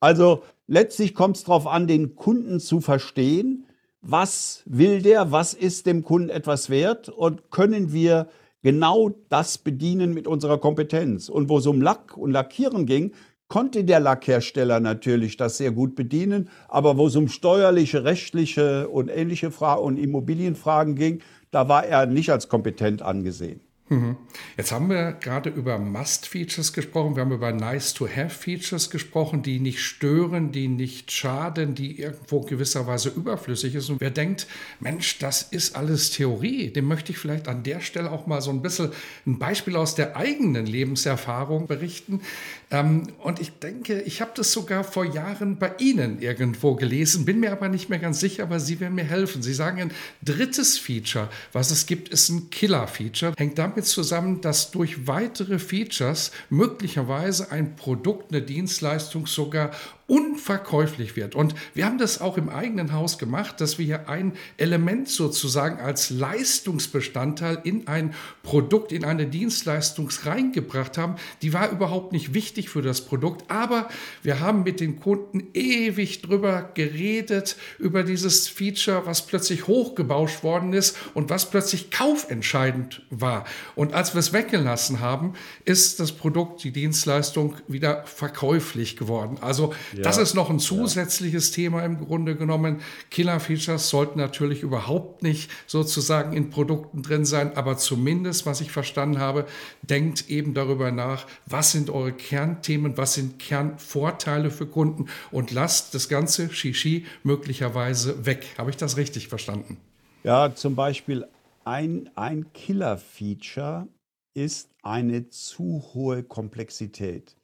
Also 0.00 0.42
letztlich 0.66 1.14
kommt 1.14 1.36
es 1.36 1.44
darauf 1.44 1.66
an, 1.66 1.86
den 1.86 2.14
Kunden 2.14 2.60
zu 2.60 2.80
verstehen, 2.80 3.66
was 4.00 4.62
will 4.66 5.00
der, 5.00 5.32
was 5.32 5.54
ist 5.54 5.86
dem 5.86 6.04
Kunden 6.04 6.28
etwas 6.28 6.68
wert 6.68 7.08
und 7.08 7.50
können 7.50 7.92
wir 7.92 8.28
genau 8.62 9.10
das 9.28 9.58
bedienen 9.58 10.12
mit 10.12 10.26
unserer 10.26 10.58
Kompetenz. 10.58 11.28
Und 11.28 11.48
wo 11.48 11.58
es 11.58 11.66
um 11.66 11.80
Lack 11.80 12.16
und 12.16 12.32
Lackieren 12.32 12.86
ging, 12.86 13.12
konnte 13.48 13.84
der 13.84 14.00
Lackhersteller 14.00 14.80
natürlich 14.80 15.36
das 15.36 15.58
sehr 15.58 15.70
gut 15.70 15.94
bedienen, 15.94 16.50
aber 16.68 16.96
wo 16.96 17.06
es 17.06 17.16
um 17.16 17.28
steuerliche, 17.28 18.04
rechtliche 18.04 18.88
und 18.88 19.08
ähnliche 19.08 19.50
Fragen 19.50 19.82
und 19.82 19.96
Immobilienfragen 19.96 20.96
ging, 20.96 21.20
da 21.50 21.68
war 21.68 21.86
er 21.86 22.06
nicht 22.06 22.30
als 22.30 22.48
kompetent 22.48 23.02
angesehen. 23.02 23.60
Mhm. 23.90 24.16
Jetzt 24.56 24.72
haben 24.72 24.88
wir 24.88 25.12
gerade 25.12 25.50
über 25.50 25.78
Must-Features 25.78 26.72
gesprochen, 26.72 27.16
wir 27.16 27.20
haben 27.22 27.32
über 27.32 27.52
Nice-to-Have-Features 27.52 28.88
gesprochen, 28.88 29.42
die 29.42 29.58
nicht 29.58 29.80
stören, 29.80 30.52
die 30.52 30.68
nicht 30.68 31.12
schaden, 31.12 31.74
die 31.74 32.00
irgendwo 32.00 32.40
gewisserweise 32.40 33.10
überflüssig 33.10 33.74
ist. 33.74 33.90
Und 33.90 34.00
wer 34.00 34.10
denkt, 34.10 34.46
Mensch, 34.80 35.18
das 35.18 35.42
ist 35.42 35.76
alles 35.76 36.10
Theorie, 36.12 36.70
dem 36.70 36.86
möchte 36.86 37.12
ich 37.12 37.18
vielleicht 37.18 37.46
an 37.46 37.62
der 37.62 37.80
Stelle 37.80 38.10
auch 38.10 38.26
mal 38.26 38.40
so 38.40 38.50
ein 38.50 38.62
bisschen 38.62 38.90
ein 39.26 39.38
Beispiel 39.38 39.76
aus 39.76 39.94
der 39.94 40.16
eigenen 40.16 40.64
Lebenserfahrung 40.64 41.66
berichten. 41.66 42.22
Ähm, 42.70 43.08
und 43.18 43.38
ich 43.38 43.52
denke, 43.58 44.00
ich 44.00 44.22
habe 44.22 44.32
das 44.34 44.50
sogar 44.50 44.84
vor 44.84 45.04
Jahren 45.04 45.58
bei 45.58 45.72
Ihnen 45.76 46.22
irgendwo 46.22 46.74
gelesen, 46.74 47.26
bin 47.26 47.38
mir 47.38 47.52
aber 47.52 47.68
nicht 47.68 47.90
mehr 47.90 47.98
ganz 47.98 48.18
sicher, 48.18 48.44
aber 48.44 48.60
Sie 48.60 48.80
werden 48.80 48.94
mir 48.94 49.04
helfen. 49.04 49.42
Sie 49.42 49.52
sagen, 49.52 49.78
ein 49.78 49.92
drittes 50.22 50.78
Feature, 50.78 51.28
was 51.52 51.70
es 51.70 51.84
gibt, 51.84 52.08
ist 52.08 52.30
ein 52.30 52.48
Killer-Feature, 52.48 53.34
hängt 53.36 53.58
damit 53.58 53.73
damit 53.74 53.86
zusammen, 53.86 54.40
dass 54.40 54.70
durch 54.70 55.08
weitere 55.08 55.58
Features 55.58 56.30
möglicherweise 56.48 57.50
ein 57.50 57.74
Produkt, 57.74 58.30
eine 58.30 58.40
Dienstleistung 58.40 59.26
sogar 59.26 59.72
unverkäuflich 60.06 61.16
wird. 61.16 61.34
Und 61.34 61.54
wir 61.72 61.86
haben 61.86 61.98
das 61.98 62.20
auch 62.20 62.36
im 62.36 62.48
eigenen 62.48 62.92
Haus 62.92 63.18
gemacht, 63.18 63.60
dass 63.60 63.78
wir 63.78 63.86
hier 63.86 64.08
ein 64.08 64.34
Element 64.58 65.08
sozusagen 65.08 65.80
als 65.80 66.10
Leistungsbestandteil 66.10 67.60
in 67.64 67.88
ein 67.88 68.14
Produkt, 68.42 68.92
in 68.92 69.04
eine 69.04 69.26
Dienstleistung 69.26 70.10
reingebracht 70.24 70.98
haben. 70.98 71.16
Die 71.40 71.54
war 71.54 71.70
überhaupt 71.70 72.12
nicht 72.12 72.34
wichtig 72.34 72.68
für 72.68 72.82
das 72.82 73.00
Produkt, 73.02 73.50
aber 73.50 73.88
wir 74.22 74.40
haben 74.40 74.62
mit 74.62 74.80
den 74.80 75.00
Kunden 75.00 75.44
ewig 75.54 76.20
drüber 76.20 76.70
geredet, 76.74 77.56
über 77.78 78.02
dieses 78.02 78.48
Feature, 78.48 79.06
was 79.06 79.26
plötzlich 79.26 79.66
hochgebauscht 79.66 80.42
worden 80.42 80.74
ist 80.74 80.96
und 81.14 81.30
was 81.30 81.48
plötzlich 81.48 81.90
kaufentscheidend 81.90 83.02
war. 83.08 83.46
Und 83.74 83.94
als 83.94 84.14
wir 84.14 84.18
es 84.18 84.34
weggelassen 84.34 85.00
haben, 85.00 85.32
ist 85.64 85.98
das 86.00 86.12
Produkt, 86.12 86.62
die 86.62 86.72
Dienstleistung 86.72 87.56
wieder 87.68 88.04
verkäuflich 88.04 88.96
geworden. 88.96 89.38
Also 89.40 89.72
das 90.02 90.18
ist 90.18 90.34
noch 90.34 90.50
ein 90.50 90.58
zusätzliches 90.58 91.50
ja. 91.50 91.54
Thema 91.56 91.84
im 91.84 91.98
Grunde 91.98 92.36
genommen. 92.36 92.80
Killer-Features 93.10 93.88
sollten 93.88 94.18
natürlich 94.18 94.62
überhaupt 94.62 95.22
nicht 95.22 95.50
sozusagen 95.66 96.32
in 96.32 96.50
Produkten 96.50 97.02
drin 97.02 97.24
sein, 97.24 97.56
aber 97.56 97.76
zumindest, 97.76 98.46
was 98.46 98.60
ich 98.60 98.70
verstanden 98.70 99.18
habe, 99.18 99.46
denkt 99.82 100.28
eben 100.28 100.54
darüber 100.54 100.90
nach, 100.90 101.26
was 101.46 101.72
sind 101.72 101.90
eure 101.90 102.12
Kernthemen, 102.12 102.96
was 102.96 103.14
sind 103.14 103.38
Kernvorteile 103.38 104.50
für 104.50 104.66
Kunden 104.66 105.06
und 105.30 105.50
lasst 105.50 105.94
das 105.94 106.08
ganze 106.08 106.52
Shishi 106.52 107.06
möglicherweise 107.22 108.26
weg. 108.26 108.46
Habe 108.58 108.70
ich 108.70 108.76
das 108.76 108.96
richtig 108.96 109.28
verstanden? 109.28 109.78
Ja, 110.22 110.54
zum 110.54 110.74
Beispiel 110.74 111.26
ein, 111.64 112.10
ein 112.14 112.46
Killer-Feature 112.52 113.88
ist 114.34 114.68
eine 114.82 115.30
zu 115.30 115.84
hohe 115.94 116.22
Komplexität 116.22 117.36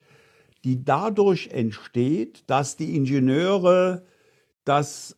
die 0.65 0.85
dadurch 0.85 1.49
entsteht, 1.49 2.45
dass 2.47 2.77
die 2.77 2.95
Ingenieure 2.97 4.05
das 4.65 5.17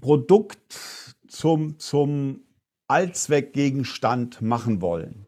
Produkt 0.00 0.78
zum, 1.26 1.78
zum 1.78 2.40
Allzweckgegenstand 2.86 4.40
machen 4.40 4.80
wollen 4.80 5.26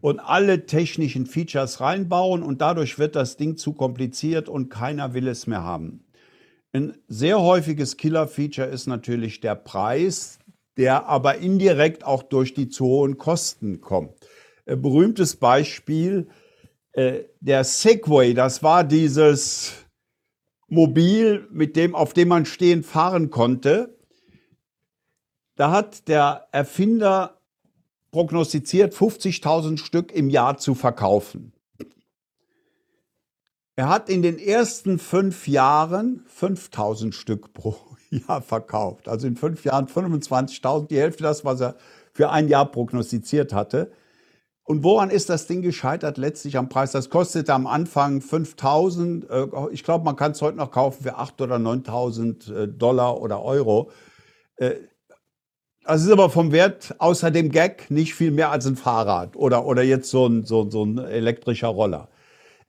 und 0.00 0.18
alle 0.18 0.66
technischen 0.66 1.26
Features 1.26 1.80
reinbauen 1.80 2.42
und 2.42 2.60
dadurch 2.60 2.98
wird 2.98 3.16
das 3.16 3.36
Ding 3.36 3.56
zu 3.56 3.72
kompliziert 3.72 4.48
und 4.48 4.68
keiner 4.68 5.14
will 5.14 5.28
es 5.28 5.46
mehr 5.46 5.62
haben. 5.62 6.04
Ein 6.72 6.96
sehr 7.08 7.40
häufiges 7.40 7.96
Killer-Feature 7.96 8.66
ist 8.66 8.86
natürlich 8.86 9.40
der 9.40 9.54
Preis, 9.54 10.38
der 10.76 11.06
aber 11.06 11.38
indirekt 11.38 12.04
auch 12.04 12.22
durch 12.22 12.52
die 12.52 12.68
zu 12.68 12.84
hohen 12.84 13.16
Kosten 13.16 13.80
kommt. 13.80 14.14
Ein 14.66 14.82
berühmtes 14.82 15.36
Beispiel 15.36 16.26
äh, 16.28 16.45
der 16.96 17.64
Segway, 17.64 18.32
das 18.32 18.62
war 18.62 18.82
dieses 18.82 19.74
Mobil, 20.68 21.46
mit 21.50 21.76
dem, 21.76 21.94
auf 21.94 22.14
dem 22.14 22.28
man 22.28 22.46
stehend 22.46 22.86
fahren 22.86 23.30
konnte. 23.30 23.98
Da 25.56 25.70
hat 25.70 26.08
der 26.08 26.48
Erfinder 26.52 27.40
prognostiziert, 28.10 28.94
50.000 28.94 29.78
Stück 29.78 30.12
im 30.12 30.30
Jahr 30.30 30.56
zu 30.56 30.74
verkaufen. 30.74 31.52
Er 33.76 33.90
hat 33.90 34.08
in 34.08 34.22
den 34.22 34.38
ersten 34.38 34.98
fünf 34.98 35.46
Jahren 35.46 36.24
5000 36.28 37.14
Stück 37.14 37.52
pro 37.52 37.76
Jahr 38.10 38.40
verkauft. 38.40 39.06
Also 39.06 39.26
in 39.26 39.36
fünf 39.36 39.64
Jahren 39.64 39.86
25.000, 39.86 40.88
die 40.88 40.98
Hälfte 40.98 41.24
das, 41.24 41.44
was 41.44 41.60
er 41.60 41.76
für 42.12 42.30
ein 42.30 42.48
Jahr 42.48 42.70
prognostiziert 42.70 43.52
hatte. 43.52 43.92
Und 44.66 44.82
woran 44.82 45.10
ist 45.10 45.30
das 45.30 45.46
Ding 45.46 45.62
gescheitert 45.62 46.18
letztlich 46.18 46.58
am 46.58 46.68
Preis? 46.68 46.90
Das 46.90 47.08
kostete 47.08 47.54
am 47.54 47.68
Anfang 47.68 48.20
5000. 48.20 49.30
Äh, 49.30 49.46
ich 49.70 49.84
glaube, 49.84 50.04
man 50.04 50.16
kann 50.16 50.32
es 50.32 50.42
heute 50.42 50.58
noch 50.58 50.72
kaufen 50.72 51.04
für 51.04 51.16
8 51.16 51.40
oder 51.40 51.60
9000 51.60 52.48
äh, 52.48 52.68
Dollar 52.68 53.20
oder 53.20 53.44
Euro. 53.44 53.92
Äh, 54.56 54.72
das 55.84 56.02
ist 56.02 56.10
aber 56.10 56.30
vom 56.30 56.50
Wert 56.50 56.96
außer 56.98 57.30
dem 57.30 57.52
Gag 57.52 57.92
nicht 57.92 58.14
viel 58.14 58.32
mehr 58.32 58.50
als 58.50 58.66
ein 58.66 58.74
Fahrrad 58.74 59.36
oder, 59.36 59.66
oder 59.66 59.84
jetzt 59.84 60.10
so 60.10 60.26
ein, 60.26 60.44
so, 60.44 60.68
so 60.68 60.84
ein 60.84 60.98
elektrischer 60.98 61.68
Roller. 61.68 62.08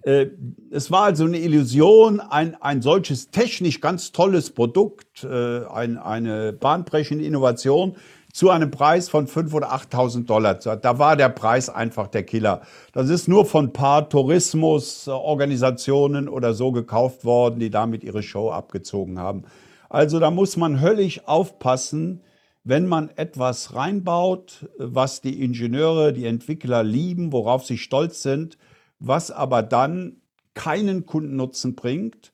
Es 0.04 0.92
war 0.92 1.06
also 1.06 1.26
eine 1.26 1.40
Illusion, 1.40 2.20
ein, 2.20 2.56
ein 2.62 2.84
solches 2.84 3.32
technisch 3.32 3.82
ganz 3.82 4.12
tolles 4.12 4.52
Produkt, 4.52 5.26
ein, 5.26 5.98
eine 5.98 6.54
bahnbrechende 6.54 7.26
Innovation 7.26 7.98
zu 8.38 8.50
einem 8.52 8.70
Preis 8.70 9.10
von 9.10 9.26
5.000 9.26 9.56
oder 9.56 9.74
8.000 9.74 10.28
Dollar. 10.28 10.54
Da 10.54 11.00
war 11.00 11.16
der 11.16 11.30
Preis 11.30 11.70
einfach 11.70 12.08
der 12.08 12.22
Killer. 12.22 12.62
Das 12.94 13.10
ist 13.10 13.28
nur 13.28 13.48
von 13.48 13.66
ein 13.66 13.74
paar 13.74 14.10
Tourismusorganisationen 14.10 16.30
oder 16.30 16.54
so 16.54 16.72
gekauft 16.72 17.26
worden, 17.26 17.60
die 17.60 17.72
damit 17.72 18.04
ihre 18.04 18.22
Show 18.22 18.52
abgezogen 18.52 19.18
haben. 19.18 19.46
Also 19.90 20.20
da 20.20 20.30
muss 20.30 20.56
man 20.56 20.82
höllisch 20.82 21.26
aufpassen, 21.26 22.22
wenn 22.64 22.86
man 22.86 23.10
etwas 23.16 23.74
reinbaut, 23.74 24.70
was 24.78 25.22
die 25.22 25.44
Ingenieure, 25.44 26.14
die 26.14 26.28
Entwickler 26.28 26.84
lieben, 26.84 27.32
worauf 27.32 27.66
sie 27.66 27.80
stolz 27.80 28.22
sind, 28.22 28.60
was 29.00 29.32
aber 29.32 29.64
dann 29.64 30.22
keinen 30.54 31.08
Kundennutzen 31.08 31.76
bringt 31.76 32.34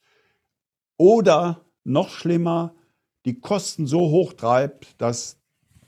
oder 0.98 1.62
noch 1.86 2.10
schlimmer, 2.10 2.76
die 3.24 3.40
Kosten 3.40 3.88
so 3.88 4.02
hoch 4.02 4.34
treibt, 4.34 5.02
dass 5.02 5.40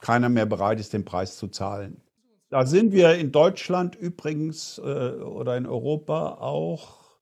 keiner 0.05 0.29
mehr 0.29 0.45
bereit 0.45 0.79
ist, 0.79 0.93
den 0.93 1.03
Preis 1.03 1.35
zu 1.35 1.47
zahlen. 1.47 1.99
Da 2.49 2.67
sind 2.67 2.91
wir 2.91 3.15
in 3.15 3.31
Deutschland 3.31 3.95
übrigens 3.95 4.77
äh, 4.77 4.81
oder 4.81 5.57
in 5.57 5.65
Europa 5.65 6.35
auch 6.35 7.17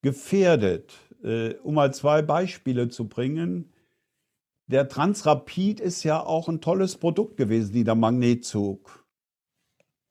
gefährdet. 0.00 0.94
Äh, 1.22 1.54
um 1.62 1.74
mal 1.74 1.92
zwei 1.92 2.22
Beispiele 2.22 2.88
zu 2.88 3.06
bringen. 3.06 3.74
Der 4.66 4.88
Transrapid 4.88 5.78
ist 5.78 6.04
ja 6.04 6.24
auch 6.24 6.48
ein 6.48 6.62
tolles 6.62 6.96
Produkt 6.96 7.36
gewesen, 7.36 7.72
dieser 7.72 7.94
Magnetzug. 7.94 9.06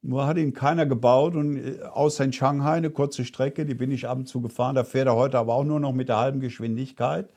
Nur 0.03 0.27
hat 0.27 0.37
ihn 0.37 0.53
keiner 0.53 0.85
gebaut 0.85 1.35
und 1.35 1.57
äh, 1.57 1.81
außer 1.81 2.23
in 2.23 2.33
Shanghai 2.33 2.73
eine 2.73 2.91
kurze 2.91 3.25
Strecke, 3.25 3.65
die 3.65 3.73
bin 3.73 3.89
ich 3.89 4.07
ab 4.07 4.19
und 4.19 4.27
zu 4.27 4.41
gefahren, 4.41 4.75
da 4.75 4.83
fährt 4.83 5.07
er 5.07 5.15
heute 5.15 5.39
aber 5.39 5.55
auch 5.55 5.63
nur 5.63 5.79
noch 5.79 5.93
mit 5.93 6.09
der 6.09 6.17
halben 6.17 6.39
Geschwindigkeit. 6.39 7.29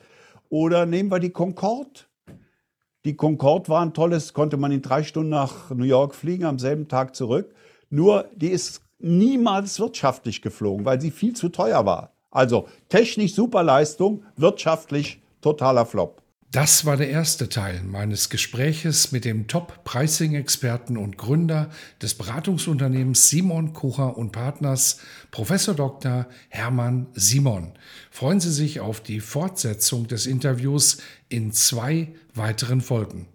Oder 0.50 0.84
nehmen 0.84 1.10
wir 1.10 1.20
die 1.20 1.30
Concorde 1.30 2.09
Die 3.06 3.16
Concorde 3.16 3.70
war 3.70 3.80
ein 3.80 3.94
tolles, 3.94 4.34
konnte 4.34 4.58
man 4.58 4.72
in 4.72 4.82
drei 4.82 5.02
Stunden 5.02 5.30
nach 5.30 5.70
New 5.70 5.84
York 5.84 6.14
fliegen, 6.14 6.44
am 6.44 6.58
selben 6.58 6.86
Tag 6.86 7.16
zurück. 7.16 7.54
Nur 7.88 8.26
die 8.36 8.50
ist 8.50 8.82
niemals 8.98 9.80
wirtschaftlich 9.80 10.42
geflogen, 10.42 10.84
weil 10.84 11.00
sie 11.00 11.10
viel 11.10 11.34
zu 11.34 11.48
teuer 11.48 11.86
war. 11.86 12.12
Also 12.30 12.68
technisch 12.90 13.34
super 13.34 13.62
Leistung, 13.62 14.24
wirtschaftlich 14.36 15.22
totaler 15.40 15.86
Flop. 15.86 16.19
Das 16.52 16.84
war 16.84 16.96
der 16.96 17.08
erste 17.08 17.48
Teil 17.48 17.80
meines 17.84 18.28
Gespräches 18.28 19.12
mit 19.12 19.24
dem 19.24 19.46
Top-Pricing-Experten 19.46 20.96
und 20.96 21.16
Gründer 21.16 21.70
des 22.02 22.14
Beratungsunternehmens 22.14 23.28
Simon 23.28 23.72
Kucher 23.72 24.18
und 24.18 24.32
Partners, 24.32 24.98
Professor 25.30 25.76
Dr. 25.76 26.26
Hermann 26.48 27.06
Simon. 27.12 27.74
Freuen 28.10 28.40
Sie 28.40 28.50
sich 28.50 28.80
auf 28.80 29.00
die 29.00 29.20
Fortsetzung 29.20 30.08
des 30.08 30.26
Interviews 30.26 30.98
in 31.28 31.52
zwei 31.52 32.08
weiteren 32.34 32.80
Folgen. 32.80 33.28